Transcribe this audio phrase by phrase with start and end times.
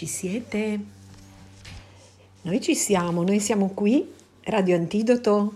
[0.00, 0.80] Ci siete?
[2.40, 4.10] Noi ci siamo, noi siamo qui,
[4.44, 5.52] Radio Antidoto.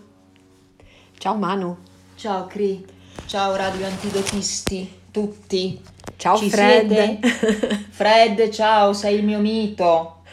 [1.16, 1.74] Ciao Manu.
[2.14, 2.84] Ciao Cri,
[3.24, 5.80] ciao Radio Antidotisti, tutti.
[6.16, 6.92] Ciao Ci Fred.
[6.92, 7.26] siete?
[7.88, 10.24] Fred, ciao, sei il mio mito.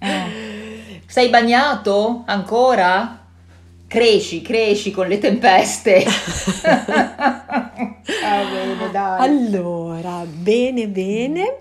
[0.00, 1.00] Eh.
[1.06, 3.24] Sei bagnato ancora?
[3.86, 6.02] Cresci, cresci con le tempeste.
[6.66, 8.90] ah, bene.
[9.16, 11.58] Allora, bene, bene.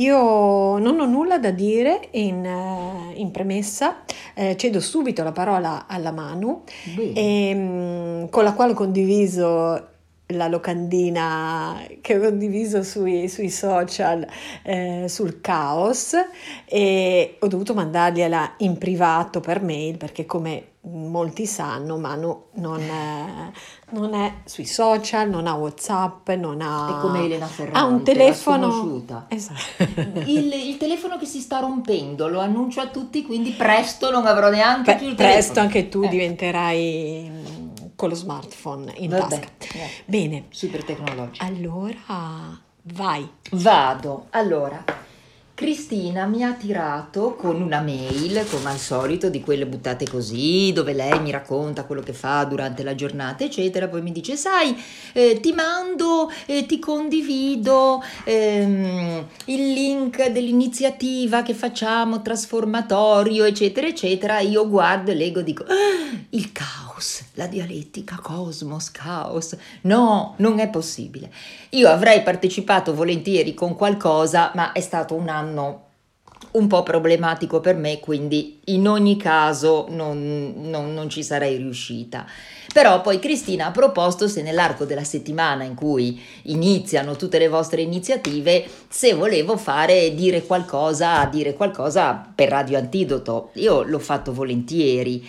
[0.00, 5.86] Io non ho nulla da dire in, eh, in premessa, Eh, cedo subito la parola
[5.86, 6.62] alla Manu,
[6.94, 7.12] Bene.
[7.14, 9.88] ehm, con la quale ho condiviso
[10.28, 14.24] la locandina che ho condiviso sui, sui social
[14.62, 16.14] eh, sul caos.
[16.64, 23.50] E ho dovuto mandargliela in privato per mail perché come molti sanno Manu non è,
[23.92, 26.98] non è sui social, non ha Whatsapp, non ha...
[26.98, 29.02] È come Elena Ferrante, ha un telefono...
[29.28, 29.84] Esatto.
[30.26, 34.50] Il, il telefono che si sta rompendo, lo annuncio a tutti, quindi presto non avrò
[34.50, 35.66] neanche Beh, più il presto telefono.
[35.66, 39.48] anche tu Eh, diventerai mm, con lo smartphone in vabbè, tasca.
[39.78, 41.44] eh, Bene, super tecnologico.
[41.44, 43.28] allora vai.
[43.50, 44.26] Vado.
[44.30, 44.82] Allora,
[45.60, 50.94] Cristina mi ha tirato con una mail, come al solito, di quelle buttate così, dove
[50.94, 53.86] lei mi racconta quello che fa durante la giornata, eccetera.
[53.86, 54.74] Poi mi dice: Sai,
[55.12, 64.38] eh, ti mando, eh, ti condivido ehm, il link dell'iniziativa che facciamo, trasformatorio, eccetera, eccetera.
[64.40, 66.89] Io guardo e leggo e dico: "Ah, Il caos,
[67.34, 69.56] la dialettica, cosmos, caos.
[69.82, 71.30] No, non è possibile.
[71.70, 75.88] Io avrei partecipato volentieri con qualcosa, ma è stato un anno
[76.52, 82.26] un po' problematico per me, quindi in ogni caso non, non- non ci sarei riuscita.
[82.72, 87.82] Però poi Cristina ha proposto se nell'arco della settimana in cui iniziano tutte le vostre
[87.82, 93.50] iniziative, se volevo fare dire qualcosa, dire qualcosa per Radio Antidoto.
[93.54, 95.26] Io l'ho fatto volentieri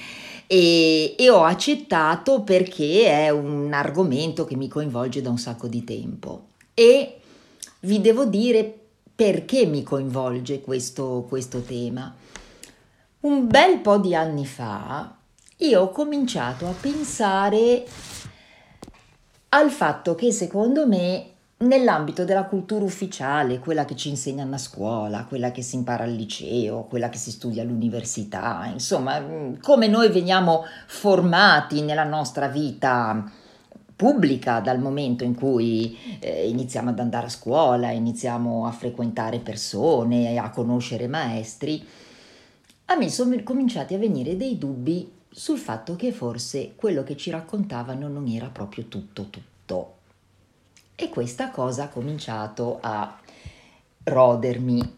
[0.51, 5.85] e, e ho accettato perché è un argomento che mi coinvolge da un sacco di
[5.85, 6.47] tempo.
[6.73, 7.21] E
[7.79, 8.77] vi devo dire
[9.15, 12.13] perché mi coinvolge questo, questo tema.
[13.21, 15.15] Un bel po' di anni fa
[15.55, 17.85] io ho cominciato a pensare
[19.49, 21.29] al fatto che secondo me
[21.61, 26.13] nell'ambito della cultura ufficiale, quella che ci insegnano a scuola, quella che si impara al
[26.13, 33.31] liceo, quella che si studia all'università, insomma, mm, come noi veniamo formati nella nostra vita
[33.95, 40.37] pubblica dal momento in cui eh, iniziamo ad andare a scuola, iniziamo a frequentare persone,
[40.37, 41.85] a conoscere maestri,
[42.85, 47.29] a me sono cominciati a venire dei dubbi sul fatto che forse quello che ci
[47.29, 50.00] raccontavano non era proprio tutto tutto.
[51.01, 53.17] E questa cosa ha cominciato a
[54.03, 54.95] rodermi.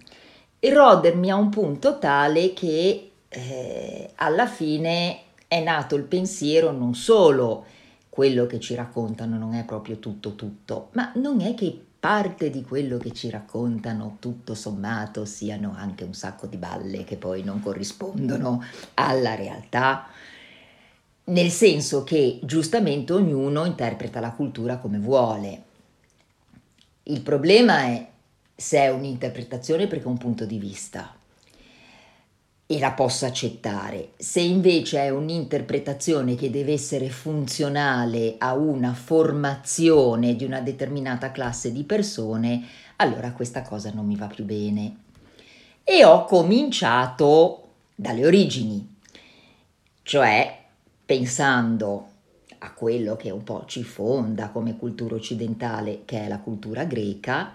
[0.60, 6.94] E rodermi a un punto tale che eh, alla fine è nato il pensiero non
[6.94, 7.64] solo
[8.10, 12.64] quello che ci raccontano non è proprio tutto tutto, ma non è che parte di
[12.64, 17.62] quello che ci raccontano tutto sommato siano anche un sacco di balle che poi non
[17.62, 18.62] corrispondono
[18.96, 20.08] alla realtà,
[21.26, 25.72] nel senso che giustamente ognuno interpreta la cultura come vuole.
[27.04, 28.08] Il problema è
[28.56, 31.14] se è un'interpretazione perché è un punto di vista
[32.66, 34.12] e la posso accettare.
[34.16, 41.74] Se invece è un'interpretazione che deve essere funzionale a una formazione di una determinata classe
[41.74, 42.64] di persone,
[42.98, 44.96] allora questa cosa non mi va più bene.
[45.84, 48.96] E ho cominciato dalle origini,
[50.04, 50.58] cioè
[51.06, 52.12] pensando
[52.64, 57.54] a quello che un po' ci fonda come cultura occidentale, che è la cultura greca,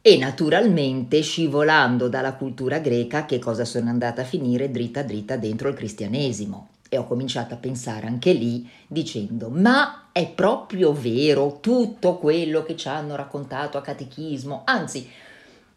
[0.00, 5.68] e naturalmente scivolando dalla cultura greca che cosa sono andata a finire dritta dritta dentro
[5.68, 6.68] il cristianesimo.
[6.88, 12.76] E ho cominciato a pensare anche lì dicendo ma è proprio vero tutto quello che
[12.76, 14.62] ci hanno raccontato a catechismo?
[14.64, 15.08] Anzi,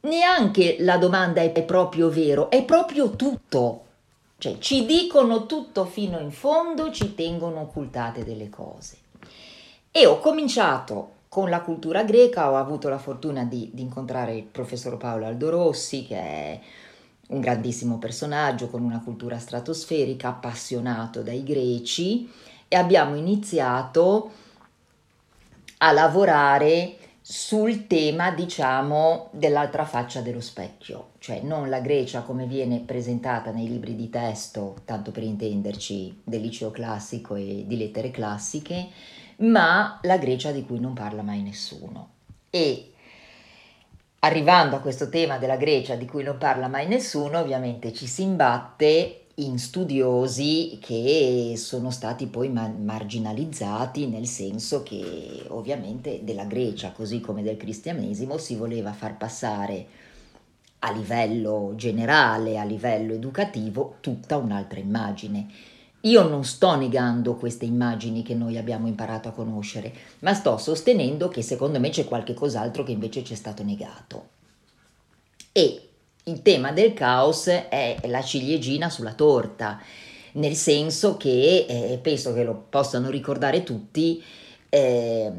[0.02, 3.85] neanche la domanda è proprio vero, è proprio tutto.
[4.46, 8.98] Cioè ci dicono tutto fino in fondo, ci tengono occultate delle cose.
[9.90, 14.44] E ho cominciato con la cultura greca ho avuto la fortuna di, di, incontrare il
[14.44, 16.60] professor Paolo Aldo Rossi, che è
[17.30, 22.32] un grandissimo personaggio con una cultura stratosferica, appassionato dai greci,
[22.68, 24.30] e abbiamo iniziato
[25.80, 32.82] a lavorare sul tema, diciamo, dell'altra faccia dello specchio, cioè non la Grecia come viene
[32.82, 38.90] presentata nei libri di testo, tanto per intenderci, del liceo classico e di lettere classiche,
[39.38, 42.10] ma la Grecia di cui non parla mai nessuno.
[42.52, 42.92] E
[44.20, 48.22] arrivando a questo tema della Grecia di cui non parla mai nessuno, ovviamente ci si
[48.22, 57.20] imbatte in studiosi che sono stati poi marginalizzati nel senso che ovviamente della Grecia così
[57.20, 60.05] come del cristianesimo si voleva far passare
[60.86, 65.48] a livello generale, a livello educativo, tutta un'altra immagine.
[66.02, 71.28] Io non sto negando queste immagini che noi abbiamo imparato a conoscere, ma sto sostenendo
[71.28, 74.30] che secondo me c'è qualche cos'altro che invece ci è stato negato.
[75.52, 75.90] E
[76.26, 79.82] il tema del caos è la ciliegina sulla torta,
[80.34, 84.24] nel senso che eh, penso che lo possano ricordare tutti.
[84.70, 85.32] Eh,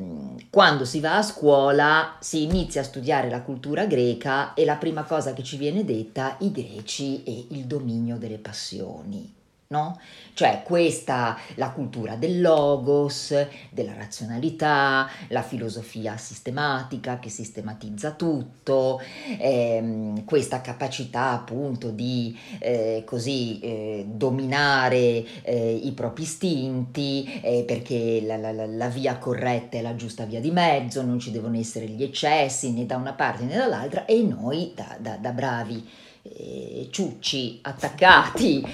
[0.50, 5.02] quando si va a scuola si inizia a studiare la cultura greca e la prima
[5.02, 9.34] cosa che ci viene detta i greci e il dominio delle passioni
[9.68, 9.98] no?
[10.34, 13.34] Cioè questa, la cultura del logos,
[13.70, 19.00] della razionalità, la filosofia sistematica che sistematizza tutto,
[19.38, 28.20] ehm, questa capacità appunto di eh, così eh, dominare eh, i propri istinti, eh, perché
[28.22, 31.86] la, la, la, via corretta è la giusta via di mezzo, non ci devono essere
[31.86, 36.04] gli eccessi né da una parte né dall'altra e noi da, da, da bravi
[36.34, 38.64] eh, ciucci attaccati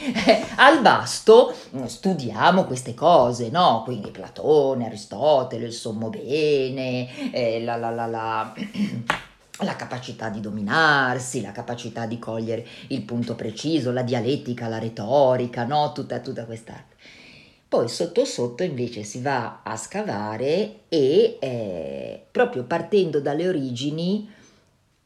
[0.56, 1.54] al basto
[1.84, 3.82] studiamo queste cose, no?
[3.84, 8.54] Quindi Platone, Aristotele, il sommo bene, eh, la, la, la, la
[9.62, 15.64] la capacità di dominarsi, la capacità di cogliere il punto preciso, la dialettica, la retorica,
[15.64, 15.93] no?
[15.93, 16.94] tutta, tutta quest'arte.
[17.69, 24.28] Poi sotto sotto invece si va a scavare e eh, proprio partendo dalle origini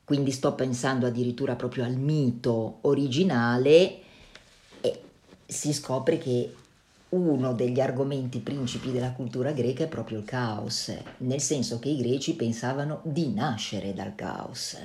[0.06, 3.98] quindi sto pensando addirittura proprio al mito originale
[4.80, 5.00] e
[5.44, 6.54] si scopre che
[7.08, 11.96] uno degli argomenti principi della cultura greca è proprio il caos, nel senso che i
[11.96, 14.78] greci pensavano di nascere dal caos.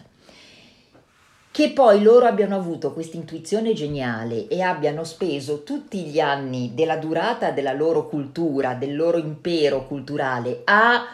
[1.52, 6.98] Che poi loro abbiano avuto questa intuizione geniale e abbiano speso tutti gli anni della
[6.98, 11.06] durata della loro cultura, del loro impero culturale a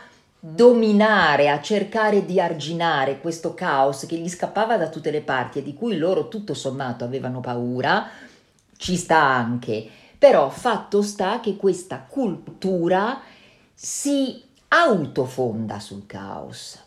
[0.53, 5.63] dominare, a cercare di arginare questo caos che gli scappava da tutte le parti e
[5.63, 8.07] di cui loro tutto sommato avevano paura,
[8.77, 9.87] ci sta anche.
[10.17, 13.21] Però fatto sta che questa cultura
[13.73, 16.81] si autofonda sul caos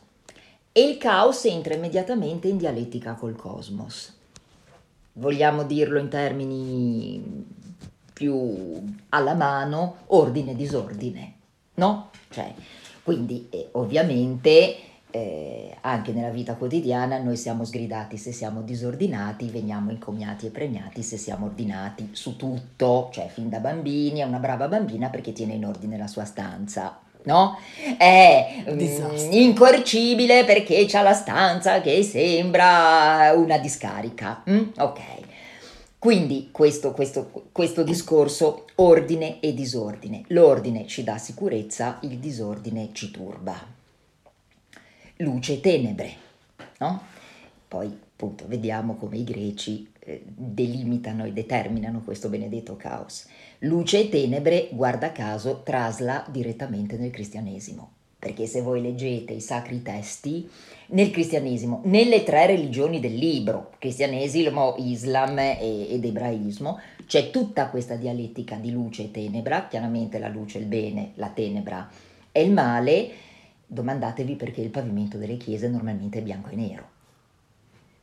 [0.73, 4.17] e il caos entra immediatamente in dialettica col cosmos.
[5.13, 7.47] Vogliamo dirlo in termini
[8.13, 11.35] più alla mano, ordine e disordine,
[11.75, 12.11] no?
[12.31, 12.55] Cioè,
[13.11, 14.77] quindi eh, ovviamente
[15.11, 21.03] eh, anche nella vita quotidiana noi siamo sgridati se siamo disordinati, veniamo incomiati e premiati
[21.03, 25.55] se siamo ordinati su tutto, cioè fin da bambini è una brava bambina perché tiene
[25.55, 27.01] in ordine la sua stanza.
[27.23, 27.59] No?
[27.99, 34.45] È mm, incorcibile perché c'ha la stanza che sembra una discarica.
[34.49, 34.69] Mm?
[34.79, 35.01] Ok.
[36.01, 40.25] Quindi questo, questo, questo, discorso ordine e disordine.
[40.29, 43.63] L'ordine ci dà sicurezza, il disordine ci turba.
[45.17, 46.15] Luce e tenebre,
[46.79, 47.03] no?
[47.69, 53.27] Poi appunto vediamo come i greci eh, delimitano e determinano questo benedetto caos.
[53.59, 59.81] Luce e tenebre, guarda caso, trasla direttamente nel cristianesimo perché se voi leggete i sacri
[59.81, 60.49] testi,
[60.89, 68.57] nel cristianesimo, nelle tre religioni del libro, cristianesimo, islam ed ebraismo, c'è tutta questa dialettica
[68.57, 71.89] di luce e tenebra, chiaramente la luce è il bene, la tenebra
[72.31, 73.11] è il male,
[73.67, 76.89] domandatevi perché il pavimento delle chiese normalmente è bianco e nero.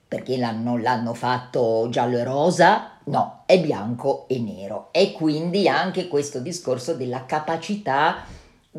[0.08, 3.00] Perché l'hanno, l'hanno fatto giallo e rosa?
[3.06, 4.88] No, è bianco e nero.
[4.92, 8.26] E quindi anche questo discorso della capacità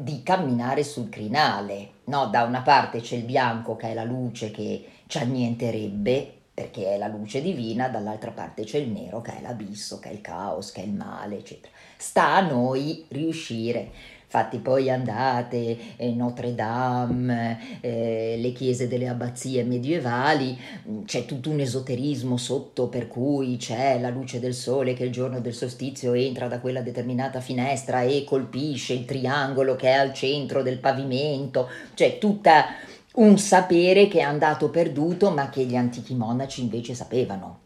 [0.02, 1.90] di camminare sul crinale.
[2.04, 6.94] No, da una parte c'è il bianco che è la luce che ci annienterebbe perché
[6.94, 10.20] è la luce divina, dall'altra parte c'è il nero che è l'abisso, che è il
[10.20, 11.72] caos, che è il male, eccetera.
[11.96, 13.92] Sta a noi riuscire
[14.30, 20.54] Infatti poi andate eh, Notre Dame, eh, le chiese delle abbazie medievali,
[20.86, 25.12] mm, c'è tutto un esoterismo sotto per cui c'è la luce del sole che il
[25.12, 30.12] giorno del solstizio entra da quella determinata finestra e colpisce il triangolo che è al
[30.12, 32.66] centro del pavimento, c'è tutta
[33.14, 37.60] un sapere che è andato perduto ma che gli antichi monaci invece sapevano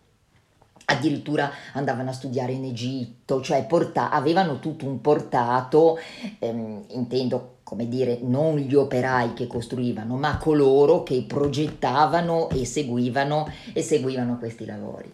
[0.86, 5.98] addirittura andavano a studiare in Egitto, cioè porta- avevano tutto un portato,
[6.38, 13.50] ehm, intendo come dire, non gli operai che costruivano, ma coloro che progettavano e seguivano,
[13.72, 15.10] e seguivano questi lavori.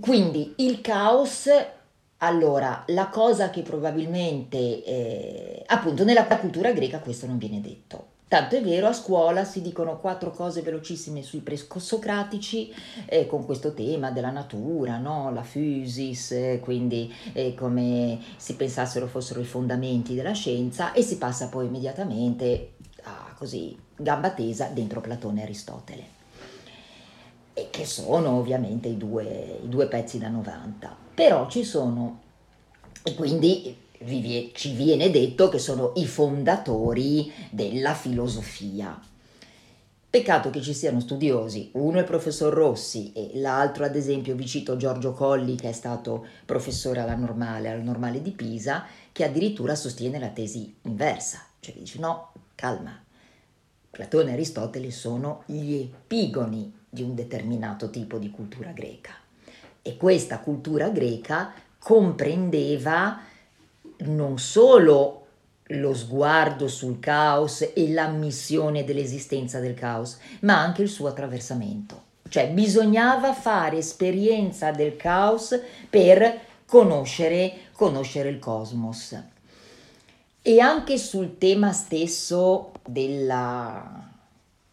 [0.00, 1.48] Quindi il caos,
[2.18, 8.56] allora, la cosa che probabilmente, eh, appunto, nella cultura greca questo non viene detto Tanto
[8.56, 12.70] è vero, a scuola si dicono quattro cose velocissime sui presocratici
[13.06, 15.32] eh, con questo tema della natura, no?
[15.32, 21.16] la physis, eh, quindi eh, come si pensassero fossero i fondamenti della scienza e si
[21.16, 26.04] passa poi immediatamente a così gamba tesa dentro Platone e Aristotele,
[27.54, 30.96] e che sono ovviamente i due, i due pezzi da 90.
[31.14, 32.20] Però ci sono,
[33.02, 33.74] e quindi
[34.52, 39.00] ci viene detto che sono i fondatori della filosofia.
[40.10, 44.46] Peccato che ci siano studiosi, uno è il professor Rossi e l'altro ad esempio vi
[44.46, 49.74] cito Giorgio Colli che è stato professore alla normale, alla normale di Pisa, che addirittura
[49.74, 52.98] sostiene la tesi inversa, cioè dice no, calma,
[53.90, 59.12] Platone e Aristotele sono gli epigoni di un determinato tipo di cultura greca
[59.82, 63.20] e questa cultura greca comprendeva
[63.98, 65.26] non solo
[65.72, 72.06] lo sguardo sul caos e l'ammissione dell'esistenza del caos, ma anche il suo attraversamento.
[72.28, 79.16] Cioè bisognava fare esperienza del caos per conoscere, conoscere il cosmos.
[80.40, 84.07] E anche sul tema stesso della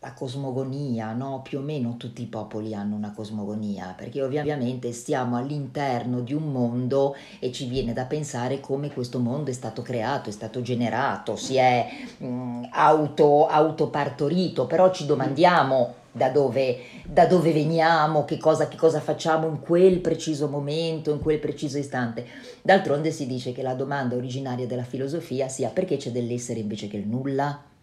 [0.05, 1.41] la cosmogonia, no?
[1.41, 6.51] più o meno tutti i popoli hanno una cosmogonia, perché ovviamente stiamo all'interno di un
[6.51, 11.35] mondo e ci viene da pensare come questo mondo è stato creato, è stato generato,
[11.35, 11.88] si è
[12.19, 18.77] mh, mm, auto, autopartorito, però ci domandiamo da dove, da dove veniamo, che cosa, che
[18.77, 22.27] cosa facciamo in quel preciso momento, in quel preciso istante.
[22.62, 26.97] D'altronde si dice che la domanda originaria della filosofia sia perché c'è dell'essere invece che
[26.97, 27.74] il nulla?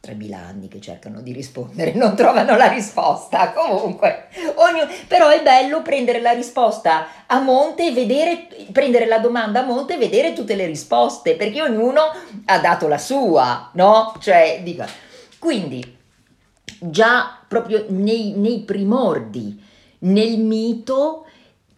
[0.00, 3.52] 3.000 anni che cercano di rispondere, non trovano la risposta.
[3.52, 9.60] Comunque, ognuno, però è bello prendere la risposta a monte e vedere, prendere la domanda
[9.60, 12.00] a monte e vedere tutte le risposte, perché ognuno
[12.44, 14.14] ha dato la sua, no?
[14.20, 14.84] Cioè, dico,
[15.38, 15.96] quindi,
[16.78, 19.60] già proprio nei, nei primordi,
[20.00, 21.26] nel mito,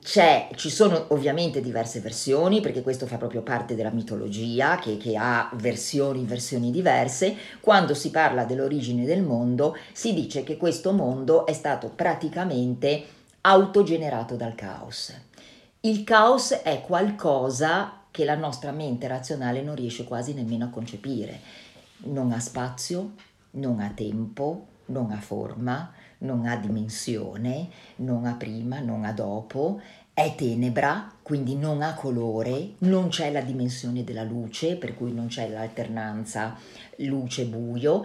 [0.02, 5.16] c'è, ci sono ovviamente diverse versioni, perché questo fa proprio parte della mitologia, che, che,
[5.16, 7.36] ha versioni, versioni diverse.
[7.60, 13.04] Quando si parla dell'origine del mondo, si dice che questo mondo è stato praticamente
[13.42, 15.14] autogenerato dal caos.
[15.80, 21.40] Il caos è qualcosa che la nostra mente razionale non riesce quasi nemmeno a concepire.
[22.04, 23.12] Non ha spazio,
[23.52, 29.80] non ha tempo, non ha forma, non ha dimensione, non ha prima, non ha dopo,
[30.12, 35.28] è tenebra, quindi non ha colore, non c'è la dimensione della luce, per cui non
[35.28, 36.56] c'è l'alternanza
[36.96, 38.04] luce-buio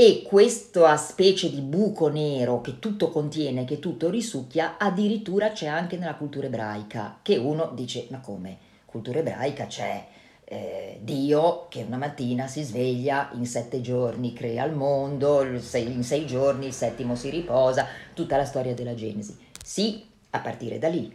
[0.00, 5.96] e questa specie di buco nero che tutto contiene, che tutto risucchia, addirittura c'è anche
[5.96, 8.58] nella cultura ebraica, che uno dice ma come?
[8.84, 10.06] Cultura ebraica c'è
[10.50, 16.26] eh, Dio che una mattina si sveglia, in sette giorni crea il mondo, in sei
[16.26, 19.36] giorni il settimo si riposa, tutta la storia della Genesi.
[19.62, 21.14] Sì, a partire da lì,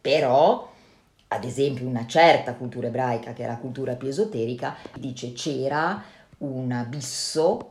[0.00, 0.70] però
[1.28, 6.02] ad esempio una certa cultura ebraica, che è la cultura più esoterica, dice c'era
[6.38, 7.68] un abisso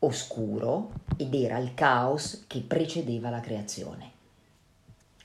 [0.00, 4.10] oscuro ed era il caos che precedeva la creazione,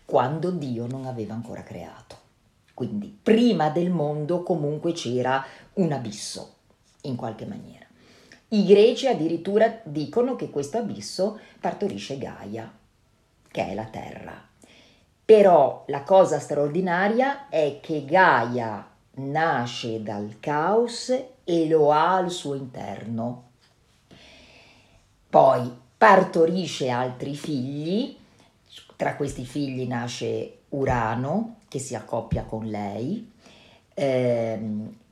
[0.05, 2.18] quando Dio non aveva ancora creato.
[2.79, 6.53] Quindi prima del mondo comunque c'era un abisso,
[7.01, 7.85] in qualche maniera.
[8.47, 12.71] I greci addirittura dicono che questo abisso partorisce Gaia,
[13.51, 14.41] che è la terra.
[15.25, 22.53] Però la cosa straordinaria è che Gaia nasce dal caos e lo ha al suo
[22.53, 23.49] interno.
[25.29, 28.17] Poi partorisce altri figli,
[28.95, 33.31] tra questi figli nasce Urano, che si accoppia con lei,
[33.93, 34.59] eh,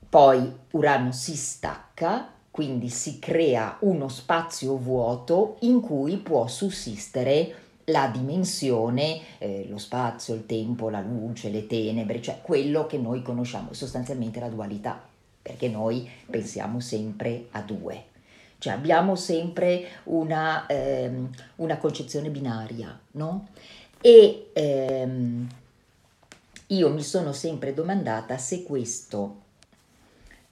[0.10, 8.08] poi Urano si stacca, quindi si crea uno spazio vuoto in cui può sussistere la
[8.08, 13.74] dimensione, eh, lo spazio, il tempo, la luce, le tenebre, cioè quello che noi conosciamo,
[13.74, 15.02] sostanzialmente la dualità,
[15.42, 18.06] perché noi pensiamo sempre a due,
[18.58, 23.48] cioè abbiamo sempre una, ehm, una concezione binaria, no?
[24.01, 25.48] E ehm,
[26.68, 29.46] io mi sono sempre domandata se questo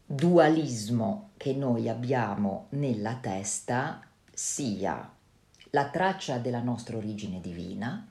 [0.05, 4.01] dualismo che noi abbiamo nella testa
[4.33, 5.11] sia
[5.71, 8.07] la traccia della nostra origine divina,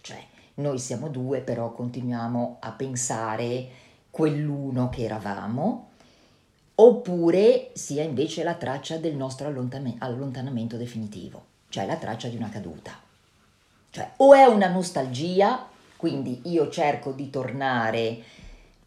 [0.00, 0.22] cioè
[0.54, 3.68] noi siamo due però continuiamo a pensare
[4.10, 5.90] quell'uno che eravamo,
[6.76, 13.03] oppure sia invece la traccia del nostro allontanamento definitivo, cioè la traccia di una caduta.
[13.94, 18.22] Cioè o è una nostalgia quindi io cerco di tornare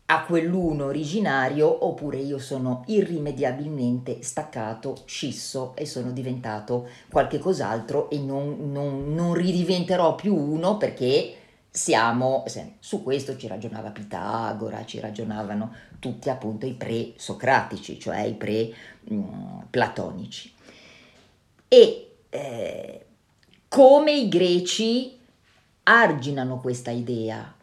[0.08, 8.20] a quell'uno originario oppure io sono irrimediabilmente staccato, scisso e sono diventato qualche cos'altro e
[8.20, 11.36] non, non, non ridiventerò più uno perché
[11.70, 12.44] siamo,
[12.80, 20.54] su questo ci ragionava Pitagora, ci ragionavano tutti appunto i pre-socratici, cioè i pre-platonici.
[21.70, 23.07] E eh,
[23.70, 25.20] come i greci
[25.84, 27.54] arginano questa idea?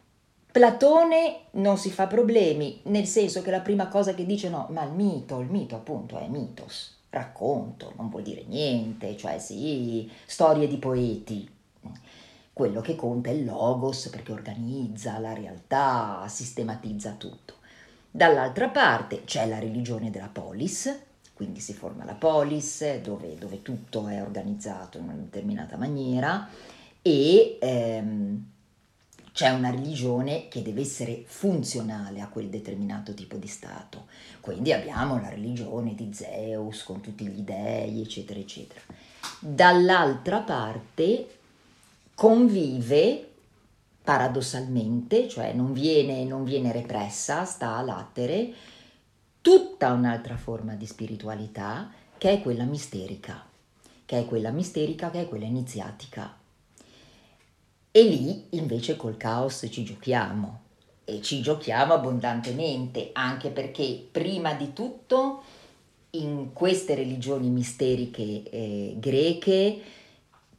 [0.51, 4.83] Platone non si fa problemi, nel senso che la prima cosa che dice no, ma
[4.83, 10.67] il mito, il mito appunto è mitos, racconto, non vuol dire niente, cioè sì, storie
[10.67, 11.49] di poeti.
[12.53, 17.55] Quello che conta è il logos perché organizza la realtà, sistematizza tutto.
[18.09, 20.89] Dall'altra parte c'è la religione della polis,
[21.35, 26.47] quindi si forma la polis dove, dove tutto è organizzato in una determinata maniera
[27.01, 28.45] e ehm,
[29.33, 34.05] c'è una religione che deve essere funzionale a quel determinato tipo di stato.
[34.39, 38.79] Quindi abbiamo la religione di Zeus con tutti gli dei, eccetera, eccetera.
[39.39, 41.27] Dall'altra parte
[42.15, 43.29] convive
[44.01, 48.53] paradossalmente, cioè non viene, non viene repressa, sta a lattere,
[49.45, 53.45] tutta un'altra forma di spiritualità che è quella misterica,
[54.03, 56.35] che è quella misterica, che è quella iniziatica.
[57.91, 60.61] E lì invece col caos ci giochiamo.
[61.05, 65.43] E ci giochiamo abbondantemente, anche perché prima di tutto
[66.11, 69.81] in queste religioni misteriche eh, greche,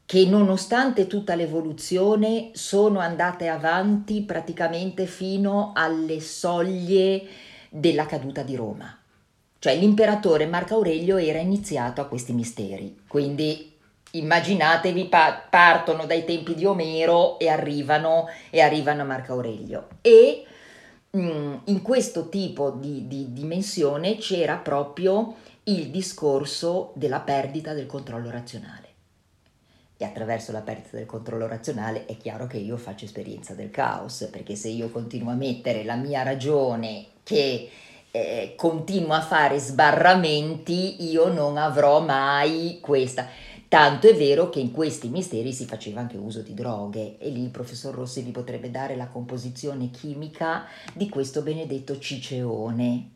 [0.06, 7.45] che nonostante tutta l'evoluzione sono andate avanti praticamente fino alle soglie
[7.78, 8.98] della caduta di Roma.
[9.58, 13.74] Cioè l'imperatore Marco Aurelio era iniziato a questi misteri, quindi
[14.12, 19.88] immaginatevi, pa- partono dai tempi di Omero e arrivano, e arrivano a Marco Aurelio.
[20.00, 20.44] E
[21.10, 27.86] mh, mm, in questo tipo di, di dimensione c'era proprio il discorso della perdita del
[27.86, 28.84] controllo razionale.
[29.98, 34.28] E attraverso la perdita del controllo razionale è chiaro che io faccio esperienza del caos,
[34.30, 37.68] perché se io continuo a mettere la mia ragione che
[38.12, 43.26] eh, continua a fare sbarramenti, io non avrò mai questa.
[43.66, 47.42] Tanto è vero che in questi misteri si faceva anche uso di droghe e lì
[47.42, 53.10] il professor Rossi vi potrebbe dare la composizione chimica di questo benedetto ciceone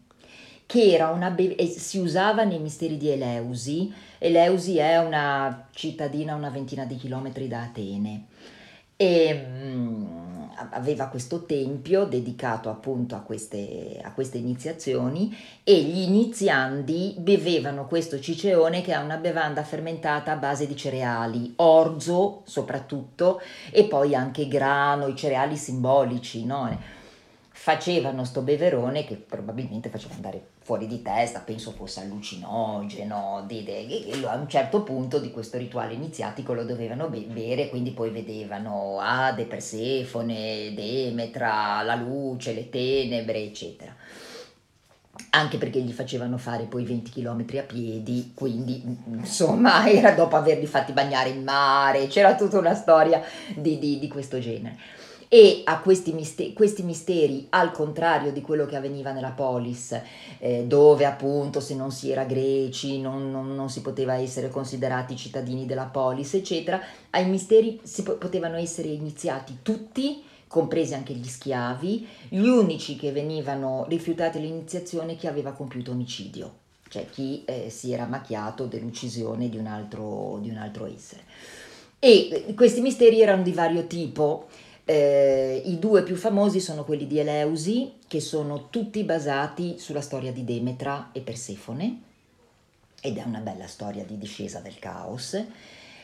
[0.66, 3.92] che era una be- si usava nei misteri di Eleusi.
[4.18, 8.27] Eleusi è una cittadina a una ventina di chilometri da Atene
[8.96, 10.30] e mm,
[10.70, 18.20] aveva questo tempio dedicato appunto a queste, a queste iniziazioni e gli iniziandi bevevano questo
[18.20, 24.49] ciceone che è una bevanda fermentata a base di cereali, orzo soprattutto e poi anche
[24.49, 26.99] grano, i cereali simbolici, no?
[27.61, 34.25] facevano sto beverone che probabilmente faceva andare fuori di testa, penso fosse allucinogeno, di, di,
[34.25, 38.99] a un certo punto di questo rituale iniziatico lo dovevano be- bere, quindi poi vedevano
[39.01, 43.94] Ade, Persefone, Demetra, la luce, le tenebre, eccetera.
[45.31, 50.66] Anche perché gli facevano fare poi 20 km a piedi, quindi insomma era dopo averli
[50.66, 53.23] fatti bagnare in mare, c'era tutta una storia
[53.55, 55.00] di, di questo genere
[55.33, 59.97] e a questi misteri, questi misteri, al contrario di quello che avveniva nella polis,
[60.38, 65.14] eh, dove appunto se non si era greci non, non, non, si poteva essere considerati
[65.14, 71.29] cittadini della polis, eccetera, ai misteri si po- potevano essere iniziati tutti compresi anche gli
[71.29, 76.55] schiavi, gli unici che venivano rifiutati l'iniziazione chi aveva compiuto omicidio,
[76.88, 81.23] cioè chi eh, si era macchiato dell'uccisione di un altro, di un altro essere.
[82.03, 84.49] E eh, questi misteri erano di vario tipo,
[84.90, 90.33] eh, I due più famosi sono quelli di Eleusi, che sono tutti basati sulla storia
[90.33, 92.03] di Demetra e Persefone,
[93.00, 95.40] ed è una bella storia di discesa del caos,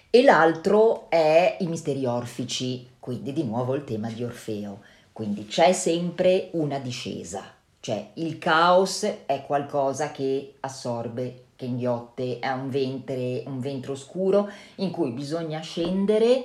[0.08, 4.78] e l'altro è i misteri orfici, quindi di nuovo il tema di Orfeo.
[5.12, 7.42] Quindi c'è sempre una discesa,
[7.80, 14.48] cioè il caos è qualcosa che assorbe, che inghiotte, è un ventre, un ventre oscuro
[14.76, 16.44] in cui bisogna scendere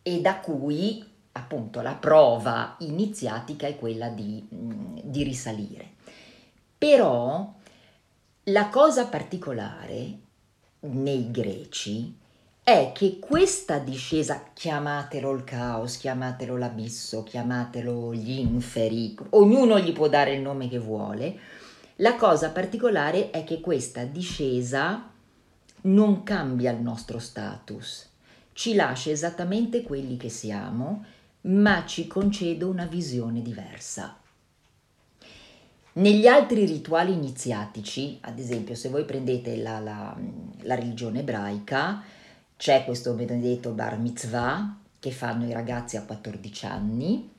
[0.00, 5.90] e da cui appunto la prova iniziatica è quella di, mm, di risalire.
[6.76, 7.54] Però
[8.44, 10.18] la cosa particolare
[10.80, 12.18] nei greci
[12.64, 20.08] è che questa discesa, chiamatelo il caos, chiamatelo l'abisso, chiamatelo gli inferi, ognuno gli può
[20.08, 21.38] dare il nome che vuole,
[21.96, 25.10] la cosa particolare è che questa discesa
[25.82, 28.08] non cambia il nostro status,
[28.52, 31.04] ci lascia esattamente quelli che siamo
[31.42, 34.16] ma ci concede una visione diversa.
[35.94, 40.16] Negli altri rituali iniziatici, ad esempio se voi prendete la, la,
[40.60, 42.02] la religione ebraica,
[42.56, 47.30] c'è questo benedetto bar mitzvah che fanno i ragazzi a 14 anni,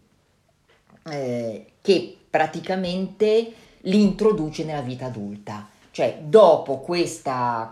[1.06, 5.70] eh, che praticamente li introduce nella vita adulta.
[5.94, 7.72] Cioè, dopo questa,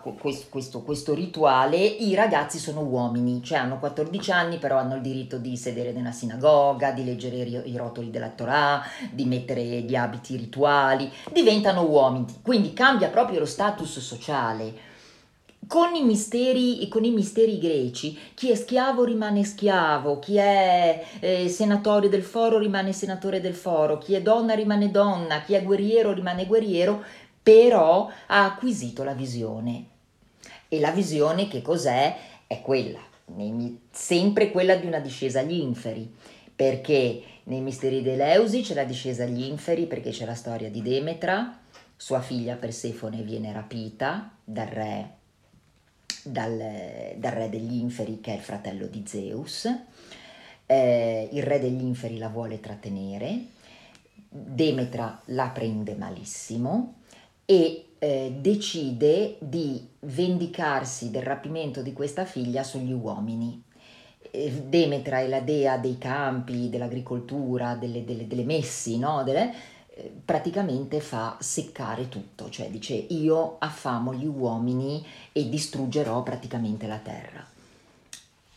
[0.52, 5.40] questo, questo, rituale, i ragazzi sono uomini, cioè hanno 14 anni, però hanno il diritto
[5.40, 11.12] di sedere nella sinagoga, di leggere i, rotoli della Torah, di mettere gli abiti rituali,
[11.32, 12.28] diventano uomini.
[12.44, 14.90] Quindi cambia proprio lo status sociale.
[15.66, 21.50] Con i, misteri, con i misteri greci, chi è schiavo rimane schiavo, chi è eh,
[21.50, 26.14] senatore del foro rimane senatore del foro, chi è donna rimane donna, chi è guerriero
[26.14, 27.04] rimane guerriero,
[27.44, 29.86] però ha acquisito la visione.
[30.68, 32.16] E la visione che cos'è?
[32.48, 33.00] È quella,
[33.92, 36.14] sempre quella di una discesa agli inferi,
[36.56, 40.82] perché nei misteri dei Leusi c'è la discesa agli inferi perché c'è la storia di
[40.82, 41.60] Demetra,
[41.96, 45.10] sua figlia Persefone viene rapita dal re,
[46.24, 49.70] dal, dal re degli inferi che è il fratello di Zeus,
[50.66, 53.46] eh, il re degli inferi la vuole trattenere,
[54.30, 57.00] Demetra la prende malissimo,
[57.52, 63.62] e eh, decide di vendicarsi del rapimento di questa figlia sugli uomini.
[64.70, 69.24] Demetra è la dea dei campi, dell'agricoltura, delle, delle, delle messi, no?
[69.26, 69.54] delle,
[69.90, 77.00] eh, praticamente fa seccare tutto, cioè dice io affamo gli uomini e distruggerò praticamente la
[77.00, 77.51] terra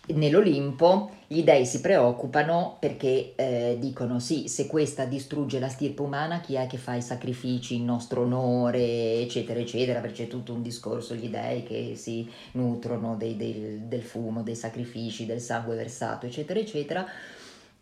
[0.08, 6.40] nell'Olimpo gli dei si preoccupano perché eh, dicono sì, se questa distrugge la stirpe umana,
[6.40, 10.62] chi è che fa i sacrifici in nostro onore, eccetera, eccetera, perché c'è tutto un
[10.62, 16.26] discorso, gli dei che si nutrono dei, del, del fumo, dei sacrifici, del sangue versato,
[16.26, 17.06] eccetera, eccetera.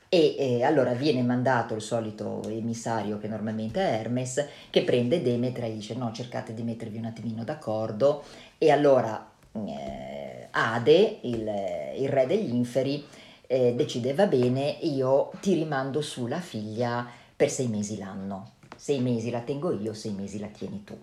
[0.09, 5.65] E eh, allora viene mandato il solito emissario che normalmente è Hermes, che prende Demetra
[5.65, 8.23] e dice no, cercate di mettervi un attimino d'accordo
[8.59, 11.51] e allora eh, Ade, il,
[11.99, 13.05] il, re degli inferi,
[13.47, 18.53] eh, decide va bene, io ti rimando su la figlia per sei mesi l'anno.
[18.77, 20.99] Sei mesi la tengo io, sei mesi la tieni tu.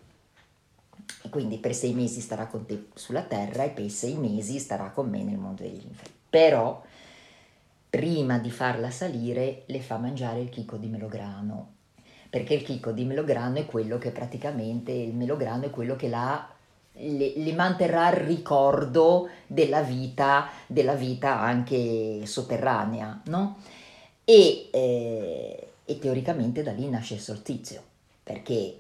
[1.23, 4.89] E quindi per sei mesi starà con te sulla terra e per sei mesi starà
[4.91, 6.11] con me nel mondo degli inferi.
[6.29, 6.83] Però
[7.89, 11.73] prima di farla salire le fa mangiare il chicco di melograno,
[12.29, 16.47] perché il chicco di melograno è quello che praticamente, il melograno è quello che la
[16.99, 23.57] le, le, manterrà il ricordo della vita, della vita anche sotterranea, no?
[24.23, 27.81] E, eh, e teoricamente da lì nasce il solstizio,
[28.23, 28.79] perché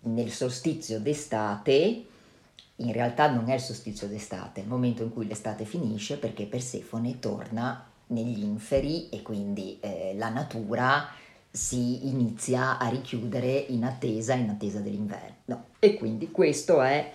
[0.00, 2.04] nel solstizio d'estate
[2.80, 6.46] in realtà non è il solstizio d'estate, è il momento in cui l'estate finisce perché
[6.46, 11.08] Persefone torna negli inferi e quindi eh, la natura
[11.50, 15.64] si inizia a richiudere in attesa, in attesa dell'inverno.
[15.78, 17.10] E quindi questo è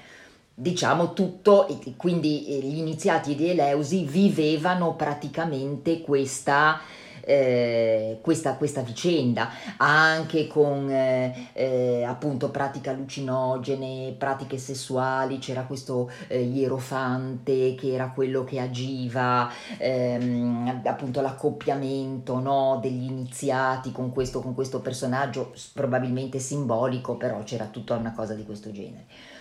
[0.55, 6.79] diciamo tutto, quindi gli iniziati di Eleusi vivevano praticamente questa,
[7.21, 16.11] eh, questa, questa, vicenda, anche con eh, eh, appunto pratiche allucinogene, pratiche sessuali, c'era questo
[16.27, 24.39] eh, ierofante che era quello che agiva, ehm, appunto l'accoppiamento no, degli iniziati con questo,
[24.39, 29.32] con questo personaggio, probabilmente simbolico, però c'era tutta una cosa di questo genere.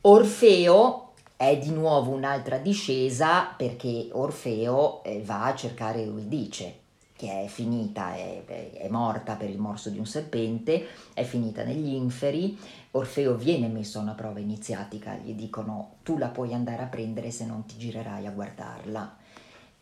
[0.00, 6.86] Orfeo è di nuovo un'altra discesa perché Orfeo eh, va a cercare Euridice
[7.18, 11.92] che è finita, è, è, morta per il morso di un serpente, è finita negli
[11.92, 12.56] inferi,
[12.92, 17.32] Orfeo viene messo a una prova iniziatica, gli dicono tu la puoi andare a prendere
[17.32, 19.16] se non ti girerai a guardarla.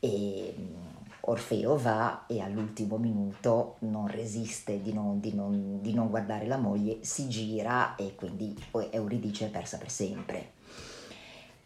[0.00, 0.85] E mm,
[1.28, 6.56] Orfeo va e all'ultimo minuto non resiste di non, di, non, di non, guardare la
[6.56, 8.54] moglie, si gira e quindi
[8.90, 10.52] Euridice è persa per sempre.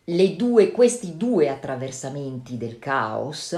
[0.04, 3.56] Due, questi due attraversamenti del caos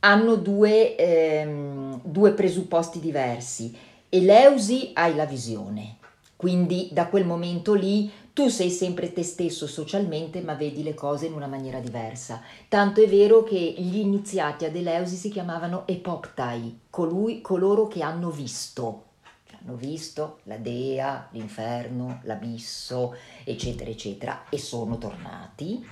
[0.00, 3.76] hanno due, ehm, due presupposti diversi.
[4.08, 5.96] Eleusi hai la visione,
[6.36, 11.26] quindi da quel momento lì tu sei sempre te stesso socialmente, ma vedi le cose
[11.26, 12.40] in una maniera diversa.
[12.68, 18.30] Tanto è vero che gli iniziati ad Eleusi si chiamavano epoptai, colui, coloro che hanno
[18.30, 19.08] visto.
[19.60, 25.86] Hanno visto la dea, l'inferno, l'abisso, eccetera, eccetera, e sono tornati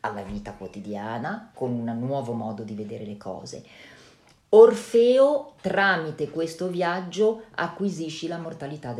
[0.00, 3.64] alla vita quotidiana con un nuovo modo di vedere le cose.
[4.50, 8.92] Orfeo, tramite questo viaggio, acquisisci l'immortalità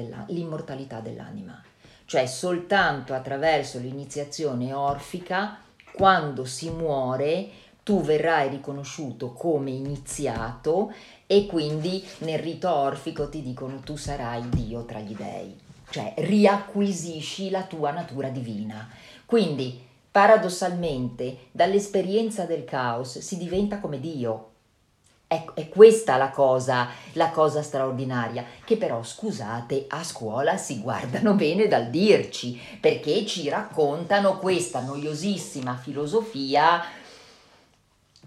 [1.01, 1.63] dell'anima
[2.07, 5.59] cioè soltanto attraverso l'iniziazione orfica,
[5.93, 7.49] quando si muore,
[7.83, 10.93] tu verrai riconosciuto come iniziato
[11.27, 15.57] e quindi nel rito orfico ti dicono tu sarai Dio tra gli dei,
[15.91, 18.89] cioè riacquisisci la tua natura divina.
[19.25, 24.51] Quindi paradossalmente dall'esperienza del caos si diventa come Dio.
[25.29, 31.35] È, è questa la cosa, la cosa straordinaria, che però, scusate, a scuola si guardano
[31.35, 36.83] bene dal dirci, perché ci raccontano questa noiosissima filosofia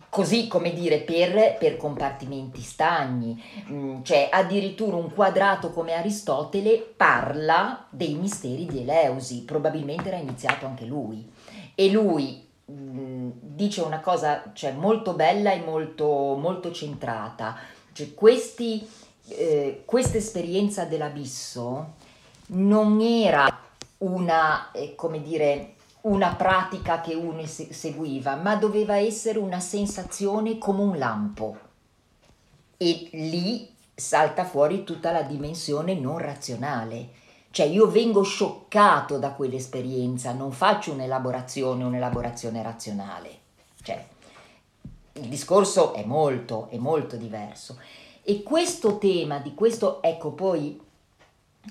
[0.09, 7.85] così come dire per, per compartimenti stagni, mm, cioè addirittura un quadrato come Aristotele parla
[7.89, 11.31] dei misteri di Eleusi, probabilmente era iniziato anche lui.
[11.75, 17.58] E lui mm, dice una cosa cioè, molto bella e molto, molto centrata,
[17.93, 18.88] cioè questi,
[19.29, 21.95] eh, questa esperienza dell'abisso
[22.47, 23.47] non era
[23.99, 30.82] una, eh, come dire, una pratica che uno seguiva, ma doveva essere una sensazione come
[30.82, 31.58] un lampo.
[32.77, 37.10] E lì salta fuori tutta la dimensione non razionale.
[37.51, 43.29] Cioè io vengo scioccato da quell'esperienza, non faccio un'elaborazione, un'elaborazione razionale.
[43.81, 44.05] Cioè,
[45.13, 47.79] il discorso è molto, è molto diverso.
[48.21, 50.79] E questo tema di questo, ecco poi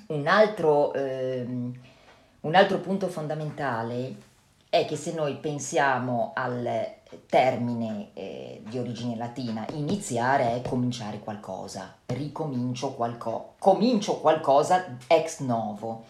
[0.06, 0.92] un altro...
[0.94, 1.78] Ehm,
[2.40, 4.14] un altro punto fondamentale
[4.68, 11.96] è che se noi pensiamo al termine eh, di origine latina, iniziare è cominciare qualcosa,
[12.06, 16.04] ricomincio qualcosa, comincio qualcosa ex novo.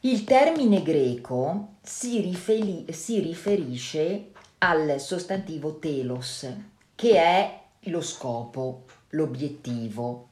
[0.00, 6.46] Il termine greco si, riferi- si riferisce al sostantivo telos,
[6.94, 10.28] che è lo scopo, l'obiettivo,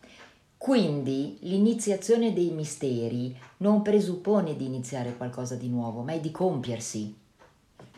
[0.57, 7.15] quindi l'iniziazione dei misteri non presuppone di iniziare qualcosa di nuovo, ma è di compiersi.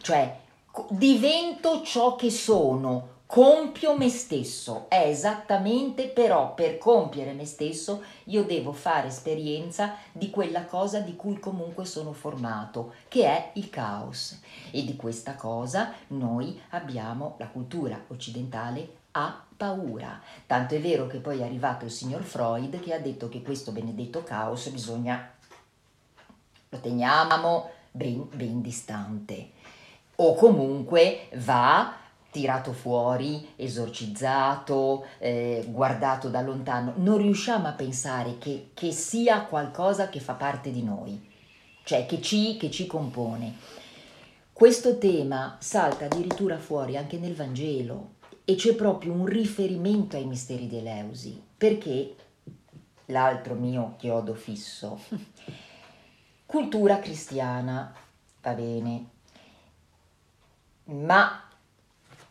[0.01, 0.41] Cioè,
[0.91, 4.87] divento ciò che sono, compio me stesso.
[4.88, 11.14] È esattamente però per compiere me stesso io devo fare esperienza di quella cosa di
[11.14, 14.41] cui comunque sono formato, che è il caos.
[14.71, 20.21] E di questa cosa noi abbiamo la cultura occidentale ha paura.
[20.47, 23.73] Tanto è vero che poi è arrivato il signor Freud che ha detto che questo
[23.73, 25.35] benedetto caos bisogna
[26.71, 29.57] lo teniamo ben, ben distante
[30.21, 31.95] o comunque va
[32.31, 36.95] tirato fuori, esorcizzato, eh, guardato da lontano.
[36.97, 41.21] Non riusciamo a pensare che, che, sia qualcosa che fa parte di noi,
[41.85, 43.57] cioè che ci, che ci compone.
[44.53, 50.67] Questo tema salta addirittura fuori anche nel Vangelo e c'è proprio un riferimento ai misteri
[50.67, 52.15] di Eleusi, perché?
[53.07, 55.01] L'altro mio chiodo fisso,
[56.45, 57.95] cultura cristiana,
[58.43, 59.07] va bene,
[60.88, 61.42] ma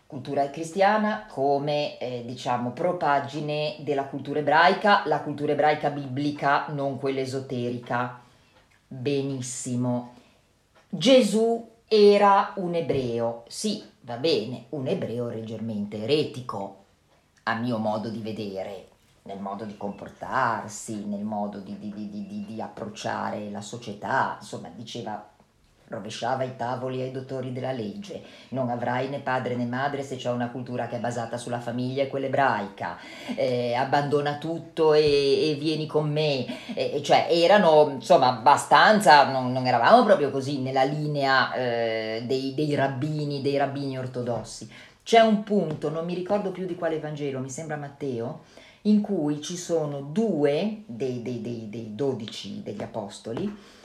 [0.08, 7.20] cultura cristiana come eh, diciamo propagine della cultura ebraica, la cultura ebraica biblica, non quella
[7.20, 8.22] esoterica.
[8.88, 10.14] Benissimo.
[10.90, 16.86] Gesù era un ebreo, sì, va bene, un ebreo leggermente eretico,
[17.44, 18.88] a mio modo di vedere,
[19.24, 25.36] nel modo di comportarsi, nel modo di, di, di, di approcciare la società, insomma, diceva
[25.90, 28.22] rovesciava i tavoli ai dottori della legge.
[28.50, 32.04] Non avrai né padre né madre se c'è una cultura che è basata sulla famiglia
[32.04, 32.98] e quella ebraica.
[33.36, 36.46] Eh, abbandona tutto e, e, vieni con me.
[36.74, 42.76] Eh, cioè, erano insomma abbastanza, non, non, eravamo proprio così nella linea eh, dei, dei
[42.76, 44.70] rabbini, dei rabbini ortodossi.
[45.04, 48.42] C'è un punto, non mi ricordo più di quale Vangelo, mi sembra Matteo,
[48.84, 53.76] in cui ci sono due dei, dodici degli apostoli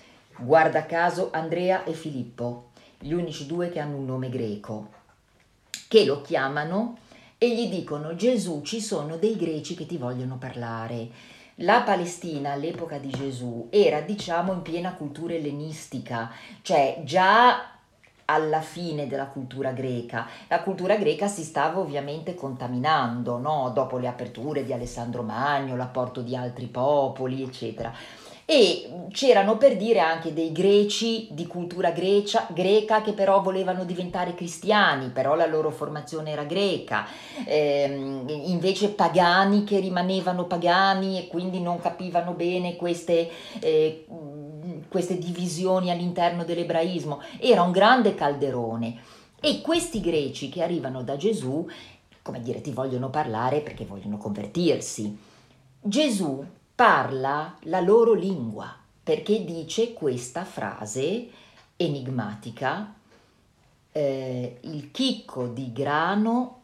[0.45, 4.89] Guarda caso Andrea e Filippo, gli unici due che hanno un nome greco,
[5.87, 6.99] che lo chiamano
[7.39, 11.09] e gli dicono Gesù ci sono dei greci che ti vogliono parlare.
[11.57, 17.71] La Palestina all'epoca di Gesù era diciamo in piena cultura ellenistica, cioè già
[18.25, 20.27] alla fine della cultura greca.
[20.49, 23.71] La cultura greca si stava ovviamente contaminando, no?
[23.73, 27.93] dopo le aperture di Alessandro Magno, l'apporto di altri popoli, eccetera
[28.45, 34.35] e c'erano per dire anche dei greci di cultura grecia, greca che però volevano diventare
[34.35, 37.07] cristiani, però la loro formazione era greca,
[37.45, 44.07] ehm, invece pagani che rimanevano pagani e quindi non capivano bene queste, eh,
[44.89, 47.21] queste divisioni all'interno dell'ebraismo.
[47.39, 49.01] Era un grande calderone
[49.41, 51.67] e questi greci che arrivano da Gesù,
[52.23, 55.19] come dire, ti vogliono parlare perché vogliono convertirsi.
[55.81, 61.29] Gesù parla la loro lingua perché dice questa frase
[61.77, 62.95] enigmatica
[63.93, 66.61] eh, il chicco di grano